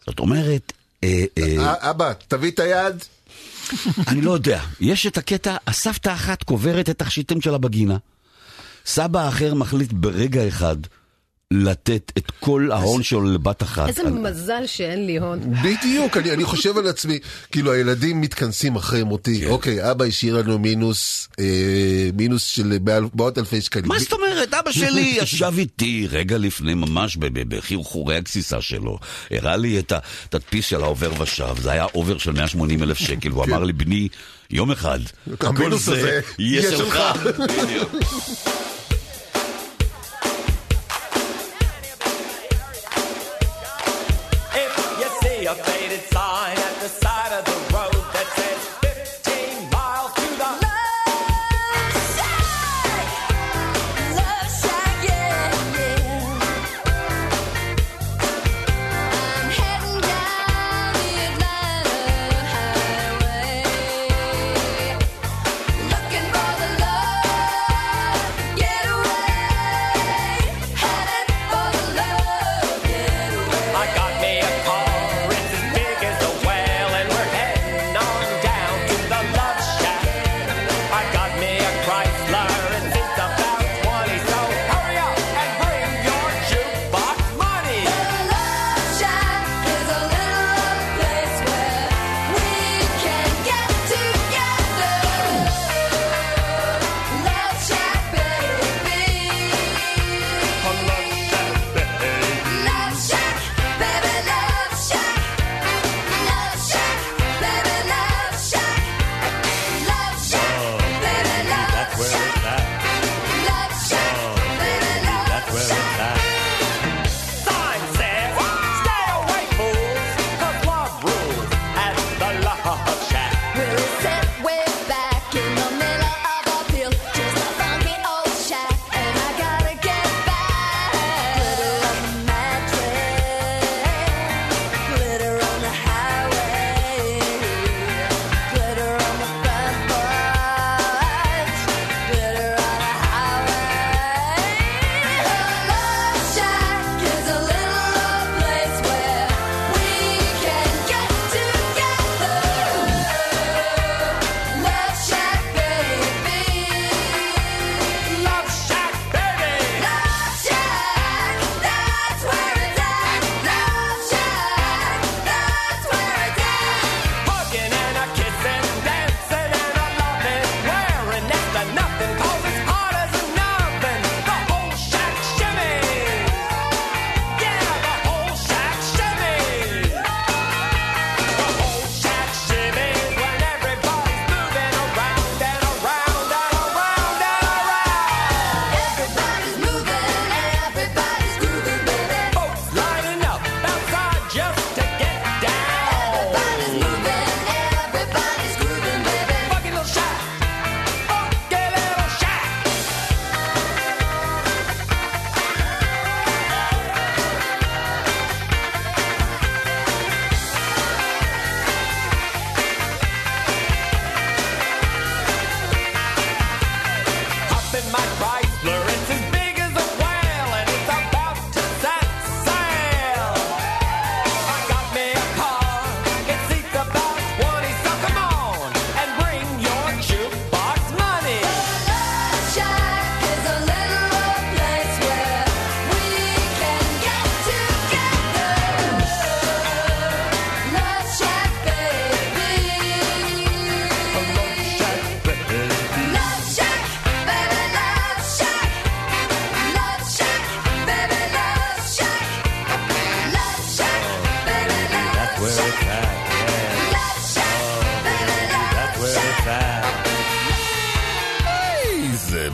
[0.07, 0.73] זאת אומרת,
[1.05, 3.05] אה, אה, אה, אבא, תביא את היד.
[4.09, 7.97] אני לא יודע, יש את הקטע, הסבתא אחת קוברת את התכשיטים שלה בגינה,
[8.87, 10.77] סבא אחר מחליט ברגע אחד
[11.53, 13.89] לתת את כל ההון שלו לבת אחת.
[13.89, 15.41] איזה אני- מזל שאין לי הון.
[15.63, 17.19] בדיוק, אני, אני חושב על עצמי,
[17.53, 19.47] כאילו הילדים מתכנסים אחרי מותי, כן.
[19.51, 21.45] אוקיי, אבא השאיר לנו מינוס, אה,
[22.17, 22.79] מינוס של
[23.15, 23.89] מאות אלפי שקלים.
[23.89, 24.55] מה זאת אומרת?
[24.55, 28.99] אבא שלי ישב איתי רגע לפני, ממש ב- ב- בחרחורי הגסיסה שלו.
[29.31, 33.45] הראה לי את התדפיס של העובר ושב, זה היה אובר של 180 אלף שקל, והוא
[33.45, 34.09] אמר לי, בני,
[34.51, 34.99] יום אחד,
[35.39, 36.99] כל זה יהיה שלך.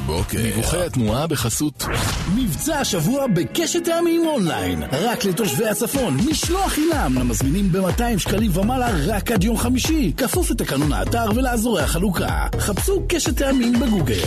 [0.03, 0.43] איזה בוקר.
[0.43, 1.85] דיווחי התנועה בחסות.
[2.35, 4.83] מבצע השבוע בקשת טעמים אונליין.
[4.93, 10.13] רק לתושבי הצפון, משלוח חינם למזמינים ב-200 שקלים ומעלה רק עד יום חמישי.
[10.17, 12.47] כפוף לתקנון האתר ולאזורי החלוקה.
[12.59, 14.21] חפשו קשת טעמים בגוגל.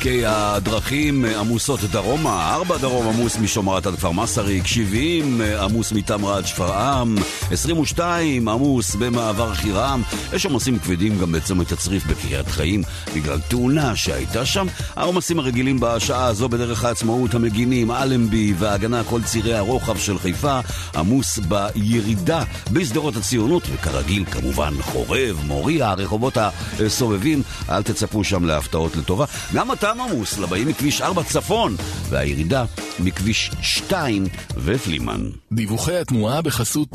[0.00, 6.46] אוקיי, הדרכים עמוסות דרומה, 4 דרום עמוס משומרת עד כפר מסריק, 70 עמוס מתמרה עד
[6.46, 7.16] שפרעם,
[7.50, 12.82] 22 עמוס במעבר חירם, יש עומסים כבדים גם בצומת הצריף בקריית חיים
[13.14, 14.66] בגלל תאונה שהייתה שם.
[14.96, 20.60] העומסים הרגילים בשעה הזו בדרך העצמאות, המגינים, אלנבי וההגנה, כל צירי הרוחב של חיפה,
[20.94, 22.42] עמוס בירידה
[22.72, 26.36] בשדרות הציונות, וכרגיל כמובן חורב, מוריה, הרחובות
[26.86, 29.24] הסובבים, אל תצפו שם להפתעות לטובה.
[29.54, 31.76] גם הטעם עמוס לבאים מכביש 4 צפון,
[32.08, 32.64] והירידה
[32.98, 34.26] מכביש 2
[34.56, 35.20] ופלימן.
[35.52, 36.88] דיווחי התנועה בחסות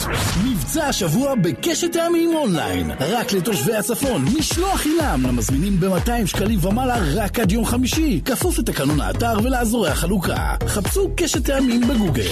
[0.45, 2.91] מבצע השבוע בקשת טעמים אונליין.
[2.99, 8.21] רק לתושבי הצפון, משלוח חינם למזמינים ב-200 שקלים ומעלה רק עד יום חמישי.
[8.25, 10.55] כפוף לתקנון האתר ולאזורי החלוקה.
[10.67, 12.31] חפשו קשת טעמים בגוגל.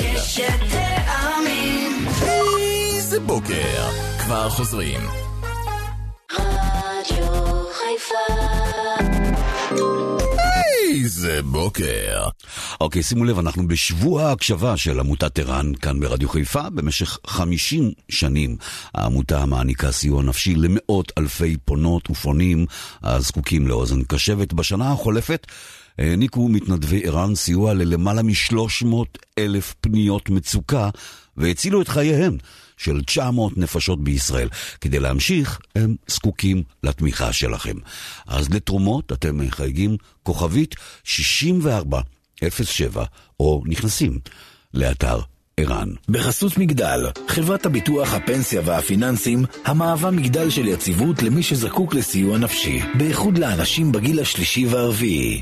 [2.95, 3.89] איזה בוקר.
[4.19, 4.99] כבר חוזרים.
[11.03, 12.27] איזה בוקר.
[12.81, 16.69] אוקיי, שימו לב, אנחנו בשבוע ההקשבה של עמותת ער"ן כאן ברדיו חיפה.
[16.69, 18.57] במשך 50 שנים
[18.93, 22.65] העמותה מעניקה סיוע נפשי למאות אלפי פונות ופונים
[23.03, 24.53] הזקוקים לאוזן קשבת.
[24.53, 25.47] בשנה החולפת
[25.99, 28.85] העניקו מתנדבי ער"ן סיוע ללמעלה מ-300
[29.37, 30.89] אלף פניות מצוקה
[31.37, 32.37] והצילו את חייהם
[32.77, 34.49] של 900 נפשות בישראל.
[34.81, 37.75] כדי להמשיך, הם זקוקים לתמיכה שלכם.
[38.27, 43.03] אז לתרומות אתם מחייגים כוכבית 6407
[43.39, 44.19] או נכנסים
[44.73, 45.19] לאתר
[45.57, 45.89] ער"ן.
[46.09, 53.37] בחסות מגדל, חברת הביטוח, הפנסיה והפיננסים, המהווה מגדל של יציבות למי שזקוק לסיוע נפשי, בייחוד
[53.37, 55.41] לאנשים בגיל השלישי והרביעי.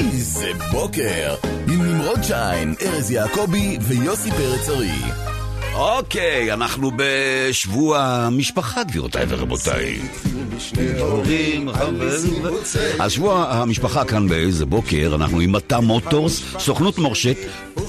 [0.00, 1.34] איזה בוקר!
[1.72, 5.33] עם נמרוד שיין, ארז יעקבי ויוסי פרץ ארי.
[5.74, 9.98] אוקיי, אנחנו בשבוע המשפחה, גבירותיי ורבותיי.
[12.98, 17.36] אז שבוע המשפחה כאן באיזה בוקר, אנחנו עם מטה מוטורס, סוכנות מורשת,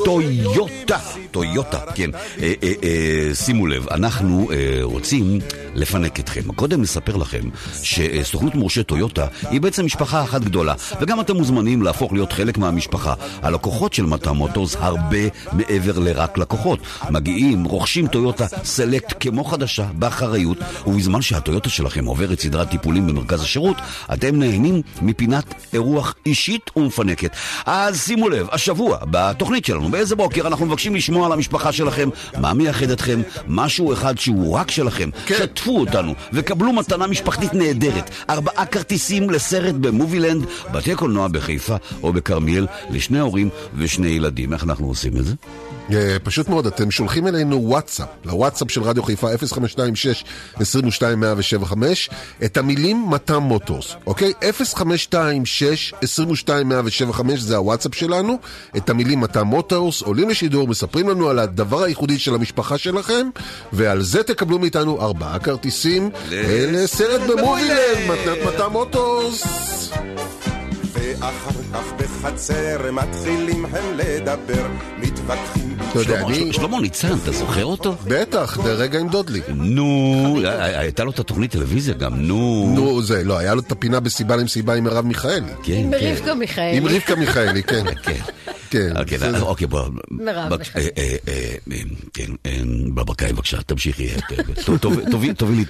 [0.05, 0.97] טויוטה,
[1.31, 2.09] טויוטה, כן.
[2.13, 4.49] אה, אה, אה, שימו לב, אנחנו
[4.81, 5.39] רוצים
[5.75, 6.41] לפנק אתכם.
[6.55, 7.41] קודם נספר לכם
[7.83, 13.13] שסוכנות מורשת טויוטה היא בעצם משפחה אחת גדולה, וגם אתם מוזמנים להפוך להיות חלק מהמשפחה.
[13.41, 15.17] הלקוחות של מטה מוטורס הרבה
[15.51, 16.79] מעבר לרק לקוחות.
[17.09, 20.57] מגיעים, רוכשים טויוטה סלקט כמו חדשה, באחריות,
[20.87, 23.77] ובזמן שהטויוטה שלכם עוברת סדרת טיפולים במרכז השירות,
[24.13, 27.31] אתם נהנים מפינת אירוח אישית ומפנקת.
[27.65, 32.53] אז שימו לב, השבוע, בתוכנית שלנו, באיזה בוקר אנחנו מבקשים לשמוע על המשפחה שלכם, מה
[32.53, 35.09] מייחד אתכם, משהו אחד שהוא רק שלכם.
[35.25, 35.35] כן.
[35.37, 38.09] שתפו אותנו וקבלו מתנה משפחתית נהדרת.
[38.29, 44.53] ארבעה כרטיסים לסרט במובילנד, בתי קולנוע בחיפה או בכרמיאל, לשני הורים ושני ילדים.
[44.53, 45.33] איך אנחנו עושים את זה?
[45.93, 49.37] אה, פשוט מאוד, אתם שולחים אלינו וואטסאפ, לוואטסאפ של רדיו חיפה 0526-22175,
[52.45, 54.33] את המילים מטה מוטורס, אוקיי?
[57.11, 58.39] 0526-22175 זה הוואטסאפ שלנו,
[58.77, 63.29] את המילים מטה מוטורס, עולים לשידור, מספרים לנו על הדבר הייחודי של המשפחה שלכם,
[63.73, 69.43] ועל זה תקבלו מאיתנו ארבעה כרטיסים אה, לסרט במובילנד, מתנת מטה מוטורס.
[71.05, 75.77] ואחר כך בחצר מתחילים הם לדבר, מתווכחים.
[75.91, 76.53] אתה יודע, שלמה- אני...
[76.53, 77.95] שלמה ניצן, אתה זוכר אותו?
[78.07, 79.41] בטח, זה רגע עם דודלי.
[79.55, 82.71] נו, הייתה לו את התוכנית טלוויזיה גם, נו.
[82.75, 85.51] נו, זה, לא, היה לו את הפינה בסיבה עם סיבה עם מרב מיכאלי.
[85.63, 86.13] כן, עם כן.
[86.17, 86.77] רבקה מיכאלי.
[86.77, 87.83] עם רבקה מיכאלי, כן.
[88.05, 88.19] כן.
[88.69, 88.97] כן.
[88.97, 89.81] אוקיי, אוקיי, בוא.
[90.11, 91.77] מירב בבקשה, אה, אה, אה, אה,
[92.13, 92.59] כן, אה,
[92.95, 94.07] בברקאי, בבקשה, תמשיכי.
[94.09, 94.17] אה,
[94.65, 94.77] טוב,
[95.11, 95.63] טוב, תוביל-.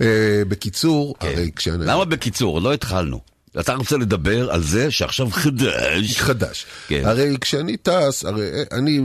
[0.00, 1.84] אה, בקיצור, הרי כשאני...
[1.86, 2.60] למה בקיצור?
[2.60, 3.20] לא התחלנו.
[3.60, 6.18] אתה רוצה לדבר על זה שעכשיו חדש.
[6.18, 6.66] חדש.
[6.88, 7.02] כן.
[7.04, 9.00] הרי כשאני טס, הרי אני...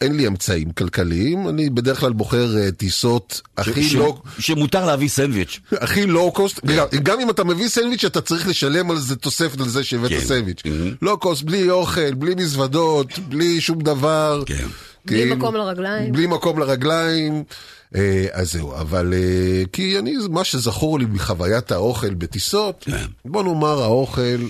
[0.00, 4.22] אין לי אמצעים כלכליים, אני בדרך כלל בוחר אה, טיסות הכי ש- לא...
[4.38, 5.60] שמותר להביא סנדוויץ'.
[5.72, 9.60] הכי לואו קוסט, גם, גם אם אתה מביא סנדוויץ' אתה צריך לשלם על זה תוספת
[9.60, 10.20] על זה שהבאת כן.
[10.20, 10.62] סנדוויץ'.
[11.02, 14.42] לואו קוסט, בלי אוכל, בלי מזוודות, בלי שום דבר.
[14.46, 14.66] כן.
[15.04, 16.12] בלי מקום לרגליים.
[16.12, 17.44] בלי מקום לרגליים.
[17.94, 23.06] אה, אז זהו, אבל אה, כי אני, מה שזכור לי מחוויית האוכל בטיסות, כן.
[23.24, 24.46] בוא נאמר האוכל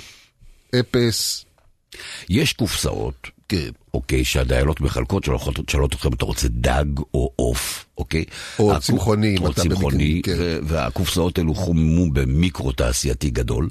[0.80, 1.44] אפס.
[2.28, 3.70] יש קופסאות, כן.
[3.94, 5.24] אוקיי, שהדיילות מחלקות,
[5.70, 6.84] שואלות אתכם אם אתה רוצה דג
[7.14, 8.24] או עוף, אוקיי?
[8.58, 10.58] או הקופ- צמחוני, או אתה צמחוני, במקרה, כן.
[10.66, 13.68] והקופסאות האלו חוממו במיקרו תעשייתי גדול.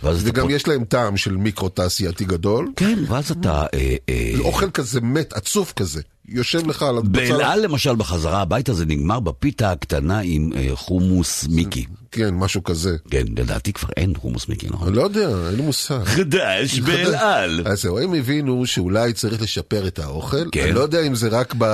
[0.00, 2.72] אתה וגם פות- יש להם טעם של מיקרו תעשייתי גדול.
[2.76, 3.64] כן, ואז אתה...
[3.74, 6.00] אה, אה, אוכל כזה מת, עצוף כזה.
[6.28, 7.10] יושב לך על הבצל.
[7.12, 11.86] באל על למשל בחזרה הביתה זה נגמר בפיתה הקטנה עם אה, חומוס מיקי.
[12.12, 12.96] כן, משהו כזה.
[13.10, 14.94] כן, לדעתי כבר אין חומוס מיקי, נכון?
[14.94, 16.04] לא יודע, אין לי מושג.
[16.04, 17.62] חדש באל על.
[17.66, 20.50] אז זהו, הם הבינו שאולי צריך לשפר את האוכל.
[20.52, 20.62] כן.
[20.62, 21.64] אני לא יודע אם זה רק ב...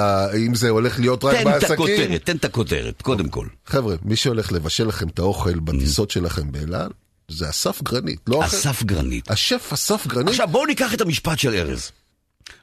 [0.47, 1.75] אם זה הולך להיות רק תן את בעסקים.
[1.75, 3.47] הכותרת, תן את הכותרת, קודם כל.
[3.67, 6.91] חבר'ה, מי שהולך לבשל לכם את האוכל בטיסות שלכם באל על,
[7.29, 8.57] זה אסף גרנית, לא אחר.
[8.57, 9.31] אסף גרנית.
[9.31, 10.29] השף אסף גרנית.
[10.29, 11.91] עכשיו בואו ניקח את המשפט של ארז.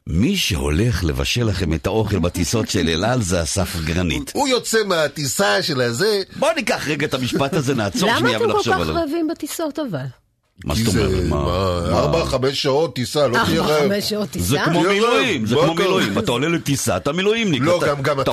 [0.08, 4.32] מי שהולך לבשל לכם את האוכל בטיסות של אל על זה אסף גרנית.
[4.34, 8.52] הוא יוצא מהטיסה של הזה, בואו ניקח רגע את המשפט הזה, נעצור למה שנייה אתם
[8.52, 8.96] כל כך עליו.
[8.96, 10.06] רעבים בטיסות אבל?
[10.66, 11.24] מה זאת אומרת?
[11.30, 11.46] מה- מה,
[11.92, 13.92] מה- ארבע, חמש שעות טיסה, לא תהיה ארבע, רעב.
[13.92, 14.46] חמש שעות טיסה?
[14.46, 15.50] זה כמו תהיה מילואים, רעב.
[15.50, 15.74] זה מה כמו?
[15.76, 16.20] מילואים.
[16.20, 17.62] אתה עולה לטיסה, אתה מילואימניק.
[17.66, 18.32] לא, גם, גם אתה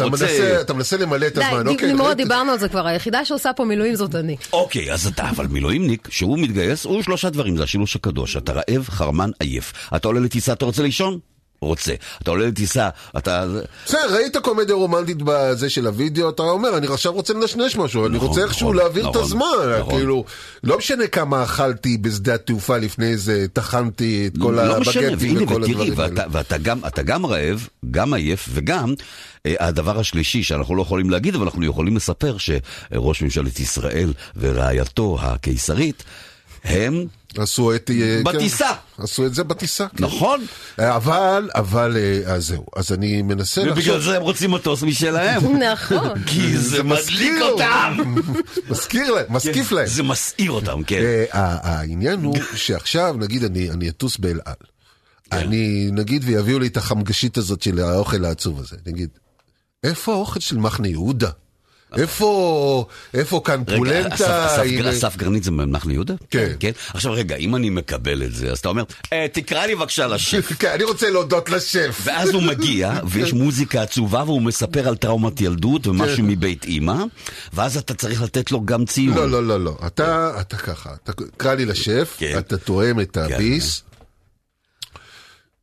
[0.75, 1.93] מנסה, למלא את הזמן, די, אוקיי?
[1.93, 4.37] נמרוד, ראיתי- דיברנו על זה כבר, היחידה שעושה פה מילואים זאת אני.
[4.53, 8.37] אוקיי, אז אתה, אבל מילואימניק, שהוא מתגייס, הוא שלושה דברים, זה השילוש הקדוש.
[8.37, 9.73] אתה רעב, חרמן, עייף.
[9.97, 11.19] אתה עולה לטיסה, אתה רוצה לישון?
[11.61, 11.95] רוצה.
[12.23, 12.89] אתה עולה לטיסה,
[13.19, 13.47] אתה...
[13.87, 18.17] בסדר, ראית קומדיה רומנטית בזה של הוידאו, אתה אומר, אני עכשיו רוצה לנשנש משהו, אני
[18.17, 19.47] נכון, רוצה איכשהו נכון, להעביר את נכון, הזמן,
[19.81, 19.95] נכון.
[19.95, 20.25] כאילו,
[20.65, 25.63] לא משנה כמה אכלתי בשדה התעופה לפני זה, טחנתי את כל לא משנה, הבגטים וכל
[25.63, 26.25] הדברים האלה.
[26.31, 28.95] ואתה גם, אתה גם רעב, גם עייף, וגם
[29.47, 35.19] אה, הדבר השלישי שאנחנו לא יכולים להגיד, אבל אנחנו יכולים לספר שראש ממשלת ישראל ורעייתו
[35.21, 36.05] הקיסרית,
[36.65, 37.07] הם
[37.39, 37.91] עשו את...
[37.91, 38.71] אה, כן, בטיסה.
[38.99, 40.05] עשו את זה בטיסה, כן.
[40.05, 40.45] נכון?
[40.79, 45.57] אבל, אבל, אה, אז זהו, אז אני מנסה ובגלל לחשוב, זה הם רוצים מטוס משלהם.
[45.73, 46.25] נכון.
[46.27, 48.15] כי זה מדליק מזכיר אותם.
[48.71, 49.87] מזכיר להם, מזקיף להם.
[49.87, 51.01] זה מסעיר אותם, כן.
[51.03, 54.55] אה, העניין הוא שעכשיו, נגיד, אני אני אטוס באל על.
[55.31, 55.37] כן.
[55.37, 58.77] אני, נגיד, ויביאו לי את החמגשית הזאת של האוכל העצוב הזה.
[58.87, 59.09] נגיד,
[59.85, 61.31] איפה האוכל של מחנה יהודה?
[61.99, 62.85] איפה,
[63.15, 64.15] איפה כאן רגע, פולנטה?
[64.15, 66.15] אסף- אסף אסף גרנית זה ממנחם יהודה?
[66.31, 66.53] כן.
[66.61, 66.71] כן.
[66.95, 68.83] עכשיו רגע, אם אני מקבל את זה, אז אתה אומר,
[69.13, 70.53] "אה, תקרא לי בבקשה לשף.
[70.59, 72.01] כן, אני רוצה להודות לשף.
[72.05, 77.05] ואז הוא מגיע, ויש מוזיקה עצובה, והוא מספר על טראומת ילדות ומשהו מבית אימא,
[77.53, 79.17] ואז אתה צריך לתת לו גם ציון.
[79.17, 79.77] לא, לא, לא, לא.
[79.87, 82.39] אתה, אתה ככה, אתה קרא לי לשף, כן.
[82.39, 83.83] אתה תואם את הביס.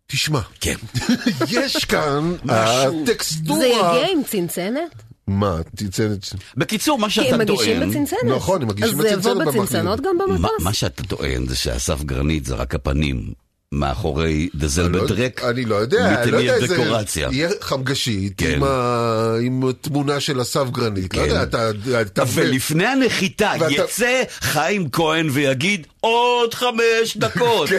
[0.08, 0.76] תשמע, כן.
[1.50, 3.04] יש כאן משהו.
[3.04, 3.60] הטקסטורה...
[3.60, 5.04] זה יגיע עם צנצנת?
[5.28, 6.26] מה, צנצנת...
[6.58, 7.90] בקיצור, מה כי שאתה הם מגישים טוען...
[7.90, 8.20] בצנצנת.
[8.36, 10.52] נכון, הם מגישים אז זה יבוא בצנצנת בצנצנות גם במטוס?
[10.64, 13.34] מה שאתה טוען זה שאסף גרנית זה רק הפנים
[13.72, 15.44] מאחורי לא- דזלבדרק.
[15.44, 16.78] אני לא יודע, אני לא יודע איזה...
[16.78, 17.30] דקורציה.
[17.32, 18.52] יהיה חמגשית כן.
[18.56, 21.14] עם ה- עם תמונה של אסף גרנית.
[21.14, 21.28] לא כן.
[21.30, 21.70] יודע, אתה...
[22.02, 27.70] אתה- ולפני הנחיתה ואתה- יצא חיים כהן ויגיד עוד חמש דקות.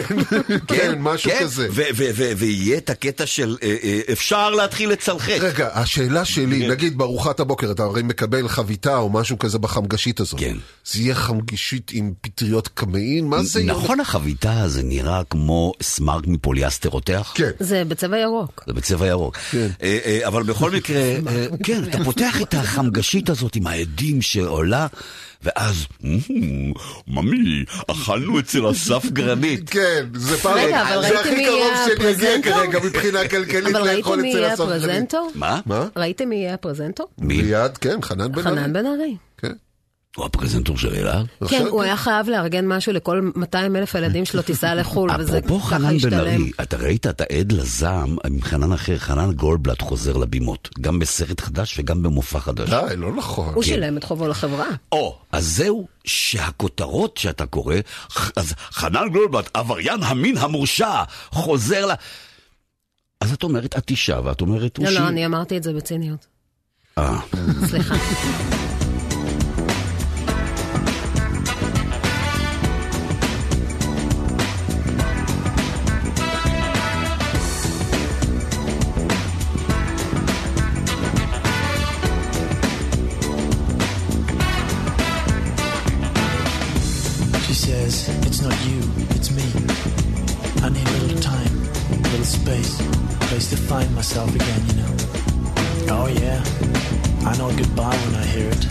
[0.67, 1.67] כן, משהו כן, כזה.
[2.37, 5.37] ויהיה את הקטע של אה, אה, אפשר להתחיל לצלחק.
[5.39, 6.71] רגע, השאלה שלי, כן.
[6.71, 10.39] נגיד בארוחת הבוקר, אתה הרי מקבל חביתה או משהו כזה בחמגשית הזאת.
[10.39, 10.55] כן.
[10.85, 13.27] זה יהיה חמגשית עם פטריות קמעין?
[13.27, 13.73] מה זה יהיה?
[13.73, 17.31] נכון החביתה זה נראה כמו סמארק מפוליאסטר רותח?
[17.35, 17.49] כן.
[17.59, 18.63] זה בצבע ירוק.
[18.67, 19.37] זה בצבע ירוק.
[19.37, 19.67] כן.
[19.83, 21.01] אה, אבל בכל מקרה,
[21.63, 24.87] כן, אתה פותח את החמגשית הזאת עם העדים שעולה,
[25.43, 26.17] ואז, "מ,
[27.07, 29.69] ממי, אכלנו אצל אסף גרנית.
[29.69, 30.57] כן, זה פעם...
[30.57, 32.53] רגע, אבל זה ראיתם הכי מי קרוב יהיה שאני אגיע הפרזנטור?
[32.53, 34.83] כרגע מבחינה כלכלית אבל לאכול ראיתם מי אצל יהיה אסף גרנית.
[34.83, 35.31] הפרזנטור?
[35.35, 35.59] מה?
[35.65, 35.87] מה?
[35.97, 37.07] ראיתם מי יהיה הפרזנטור?
[37.17, 37.41] מי?
[37.41, 38.55] ליד, כן, חנן בן ארי.
[38.55, 39.15] חנן בן ארי.
[40.13, 40.21] כן.
[40.21, 41.27] הוא הפרזנטור של אלעד?
[41.47, 45.59] כן, הוא היה חייב לארגן משהו לכל 200 אלף הילדים שלו טיסה לחו"ל, וזה אפרופו
[45.59, 46.41] ככה חנן בן השתלם.
[46.41, 51.41] ארי, אתה ראית, אתה עד לזעם עם חנן אחר, חנן גולדבלט חוזר לבימות, גם בסרט
[51.41, 52.69] חדש וגם במופע חדש.
[52.69, 53.53] די, לא נכון.
[53.53, 54.67] הוא שילם את חובו לחברה.
[54.91, 57.75] או, אז זהו שהכותרות שאתה קורא,
[58.35, 61.91] אז חנן גולדבלט, עבריין המין המורשע, חוזר ל...
[63.21, 64.91] אז את אומרת, את אישה, ואת אומרת, הוא לא.
[64.91, 66.27] לא, אני אמרתי את זה בציניות.
[66.97, 67.19] אה,
[67.67, 67.95] סליחה.
[93.49, 94.93] to find myself again, you know.
[95.89, 96.39] Oh, yeah,
[97.25, 98.63] I know goodbye when I hear it.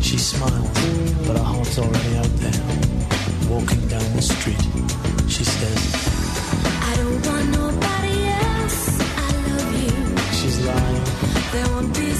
[0.00, 0.70] She smiles,
[1.26, 2.62] but her heart's already out there.
[3.50, 4.62] Walking down the street,
[5.28, 5.80] she says,
[6.90, 8.16] I don't want nobody
[8.46, 9.00] else.
[9.26, 9.98] I love you.
[10.38, 11.04] She's lying,
[11.52, 12.12] There won't be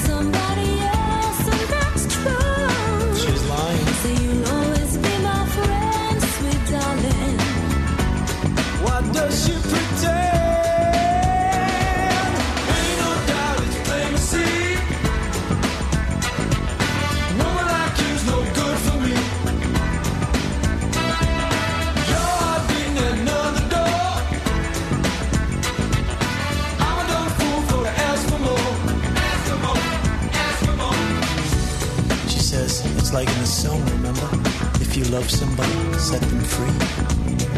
[35.19, 36.71] love somebody, set them free.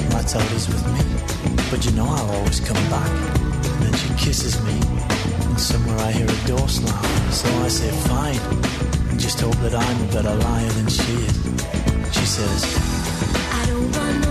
[0.09, 1.01] That's how it is with me.
[1.69, 3.11] But you know I'll always come back.
[3.73, 4.77] And then she kisses me.
[5.45, 7.31] And somewhere I hear a door slam.
[7.31, 8.41] So I say, fine.
[9.09, 11.35] And just hope that I'm a better liar than she is.
[12.17, 12.59] She says,
[13.59, 14.30] I don't want nobody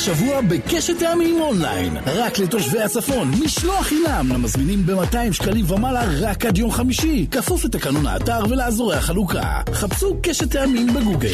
[0.00, 1.96] השבוע בקשת טעמים אונליין.
[2.06, 7.26] רק לתושבי הצפון משלוח חינם למזמינים ב-200 שקלים ומעלה רק עד יום חמישי.
[7.30, 9.60] כפוף לתקנון האתר ולאזורי החלוקה.
[9.72, 11.28] חפשו קשת טעמים בגוגל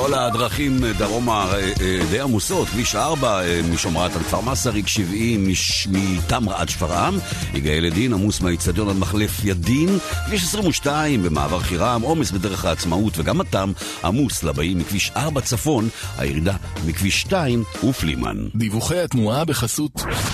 [0.00, 5.48] כל הדרכים דרומה אה, אה, די עמוסות, כביש 4 אה, משומרת עד כפר מסריק, 70
[5.48, 7.18] מש- מתמרה עד שפרעם,
[7.54, 13.40] יגאל ידין עמוס מהאיצטדיון עד מחלף ידין, כביש 22 במעבר חירם, עומס בדרך העצמאות וגם
[13.40, 13.72] התם
[14.04, 15.88] עמוס לבאים מכביש 4 צפון,
[16.18, 16.54] הירידה
[16.86, 18.36] מכביש 2 ופלימן.
[18.54, 19.92] דיווחי התנועה בחסות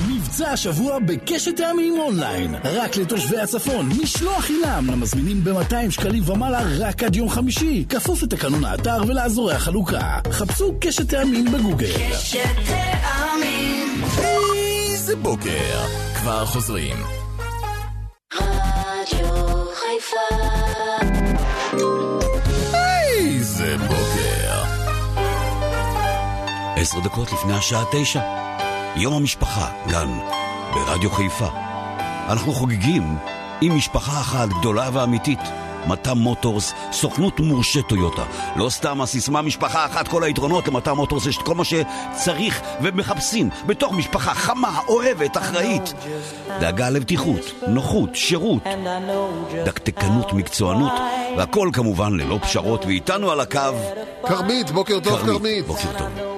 [0.09, 2.55] מבצע השבוע בקשת טעמים אונליין.
[2.65, 4.87] רק לתושבי הצפון משלוח חינם.
[4.93, 7.85] למזמינים ב-200 שקלים ומעלה רק עד יום חמישי.
[7.89, 12.15] כפוף לתקנון האתר ולאזורי החלוקה חפשו קשת טעמים בגוגל
[15.15, 15.87] איזה בוקר.
[16.15, 16.97] כבר חוזרים.
[18.35, 20.37] רדיו חיפה.
[23.05, 24.63] איזה בוקר.
[26.77, 28.21] עשר דקות לפני השעה תשע.
[28.97, 30.19] יום המשפחה, כאן,
[30.75, 31.49] ברדיו חיפה.
[32.29, 33.17] אנחנו חוגגים
[33.61, 35.64] עם משפחה אחת גדולה ואמיתית.
[35.87, 38.25] מטה מוטורס, סוכנות מורשה טויוטה.
[38.57, 43.51] לא סתם הסיסמה משפחה אחת, כל היתרונות למטה מוטורס, יש את כל מה שצריך ומחפשים
[43.67, 45.95] בתוך משפחה חמה, אוהבת, אחראית.
[46.61, 48.63] דאגה לבטיחות, נוחות, שירות,
[49.65, 50.93] דקדקנות, מקצוענות,
[51.37, 53.61] והכל כמובן ללא פשרות, ואיתנו על הקו...
[54.27, 55.67] כרמית, בוקר טוב כרמית.
[55.67, 56.34] בוקר טוב.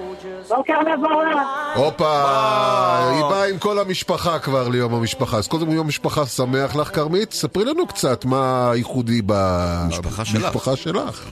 [0.49, 1.37] בוקר מבורך.
[1.75, 5.37] הופה, היא באה עם כל המשפחה כבר ליום המשפחה.
[5.37, 7.33] אז קודם יום משפחה שמח לך, כרמית.
[7.33, 11.31] ספרי לנו קצת מה הייחודי במשפחה שלך.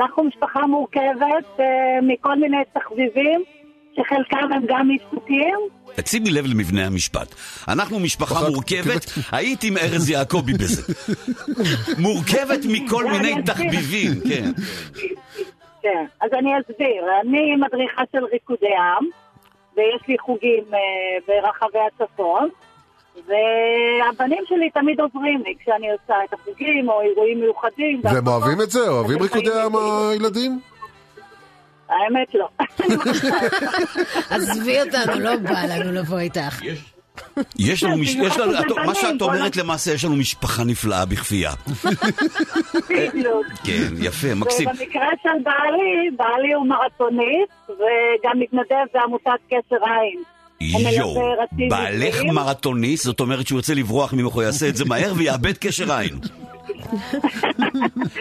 [0.00, 1.64] אנחנו משפחה מורכבת אה,
[2.02, 3.42] מכל מיני תחביבים,
[3.96, 5.58] שחלקם הם גם עיסוקים.
[6.06, 7.34] שימי לב למבנה המשפט.
[7.68, 10.92] אנחנו משפחה מורכבת, היית עם ארז יעקבי בזה.
[11.98, 13.42] מורכבת מכל מיני.
[13.42, 14.50] תחביבים, כן.
[15.82, 17.04] כן, אז אני אסביר.
[17.20, 19.06] אני מדריכה של ריקודי עם,
[19.76, 20.78] ויש לי חוגים אה,
[21.26, 22.48] ברחבי הצפון,
[23.14, 28.00] והבנים שלי תמיד עוזרים לי כשאני עושה את החוגים או אירועים מיוחדים.
[28.04, 28.88] והם אוהבים את זה?
[28.88, 30.60] אוהבים ריקודי עם הילדים?
[31.88, 32.48] האמת לא.
[34.34, 36.62] עזבי אותנו, לא בא לנו לבוא איתך.
[36.62, 36.92] יש
[37.82, 38.14] לנו, מש...
[38.26, 41.52] יש לנו, את- מה שאת אומרת למעשה, יש לנו משפחה נפלאה בכפייה.
[42.90, 43.46] בדיוק.
[43.64, 44.68] כן, יפה, מקסים.
[44.68, 50.22] ובמקרה של בעלי, בעלי הוא מרתוניסט, וגם מתנדב בעמותת קשר עין.
[50.96, 51.32] יואו,
[51.68, 52.20] בעלך.
[52.32, 56.18] מרתוניסט, זאת אומרת שהוא ירצה לברוח ממך, הוא יעשה את זה מהר ויאבד קשר עין.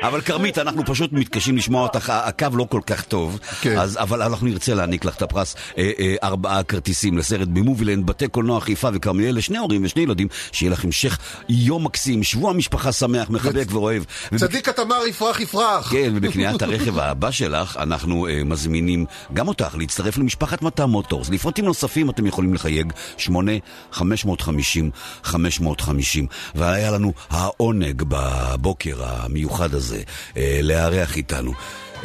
[0.08, 3.40] אבל כרמית, אנחנו פשוט מתקשים לשמוע אותך, הקו לא כל כך טוב,
[3.78, 8.28] אז, אבל אנחנו נרצה להעניק לך את הפרס, אה, אה, ארבעה כרטיסים לסרט במובילנד, בתי
[8.28, 11.18] קולנוע חיפה וכרמיאל, לשני הורים ושני ילדים, שיהיה לך המשך
[11.50, 14.04] יום מקסים, שבוע משפחה שמח, מחבק ואוהב.
[14.36, 15.92] צדיק התמר יפרח יפרח.
[15.92, 21.30] כן, ובקניית הרכב הבא שלך, אנחנו uh, מזמינים גם אותך להצטרף למשפחת מטע מוטורס.
[21.30, 23.52] לפרטים נוספים אתם יכולים לחייג 8
[23.92, 24.92] 550
[25.24, 28.04] 550 והיה לנו העונג
[28.38, 30.02] בבוקר המיוחד הזה
[30.34, 31.54] uh, לארח איתנו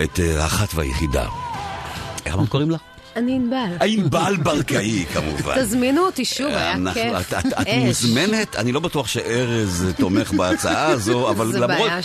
[0.02, 1.26] את uh, האחת והיחידה.
[2.26, 2.91] איך אמרת קוראים לה?
[3.16, 3.86] אני ענבל.
[3.86, 5.54] ענבל ברקאי כמובן.
[5.62, 7.12] תזמינו אותי שוב, היה אנחנו- כיף.
[7.20, 7.74] את, את, את אש.
[7.86, 11.60] מוזמנת, אני לא בטוח שארז תומך בהצעה הזו, אבל זה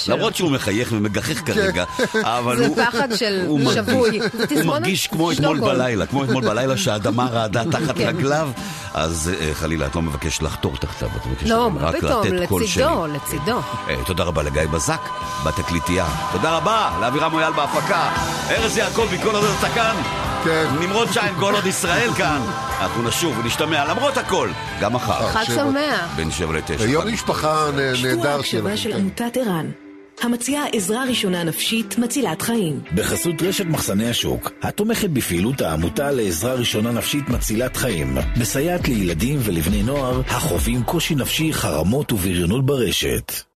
[0.08, 1.84] למרות, שהוא מחייך ומגחך כרגע,
[2.22, 2.76] אבל זה הוא...
[2.76, 4.20] פחד של שבוי.
[4.50, 5.60] זה הוא מרגיש כמו אתמול.
[5.60, 8.08] בלילה, כמו אתמול בלילה שהאדמה רעדה תחת כן.
[8.08, 8.50] רגליו,
[8.94, 12.84] אז אה, חלילה, את לא מבקש לחתור תחתיו, את מבקשת לא, רק לתת קול שלי.
[12.84, 13.60] לצידו, לצידו.
[13.90, 15.02] אה, תודה רבה לגיא בזק
[15.46, 16.06] בתקליטייה.
[16.32, 18.10] תודה רבה לאבירם מויאל בהפקה.
[18.50, 19.96] ארז יעקבי, כל עוד אתה כאן.
[20.44, 20.66] כן.
[20.98, 22.42] נמרוד שיין, כל עוד ישראל כאן.
[22.82, 24.50] אנחנו נשוב ונשתמע למרות הכל,
[24.82, 25.28] גם מחר.
[25.28, 26.14] חג שמח.
[26.16, 26.84] בין שבע לתשע.
[26.86, 29.00] יום חג משפחה נ- שבוע נהדר ההקשבה של שלכם.
[29.00, 29.72] עמותת ער"ן,
[30.22, 32.80] המציעה עזרה ראשונה נפשית מצילת חיים.
[32.96, 39.84] בחסות רשת מחסני השוק, התומכת בפעילות העמותה לעזרה ראשונה נפשית מצילת חיים, מסייעת לילדים ולבני
[39.84, 43.48] נוער החווים קושי נפשי, חרמות ובריונות ברשת.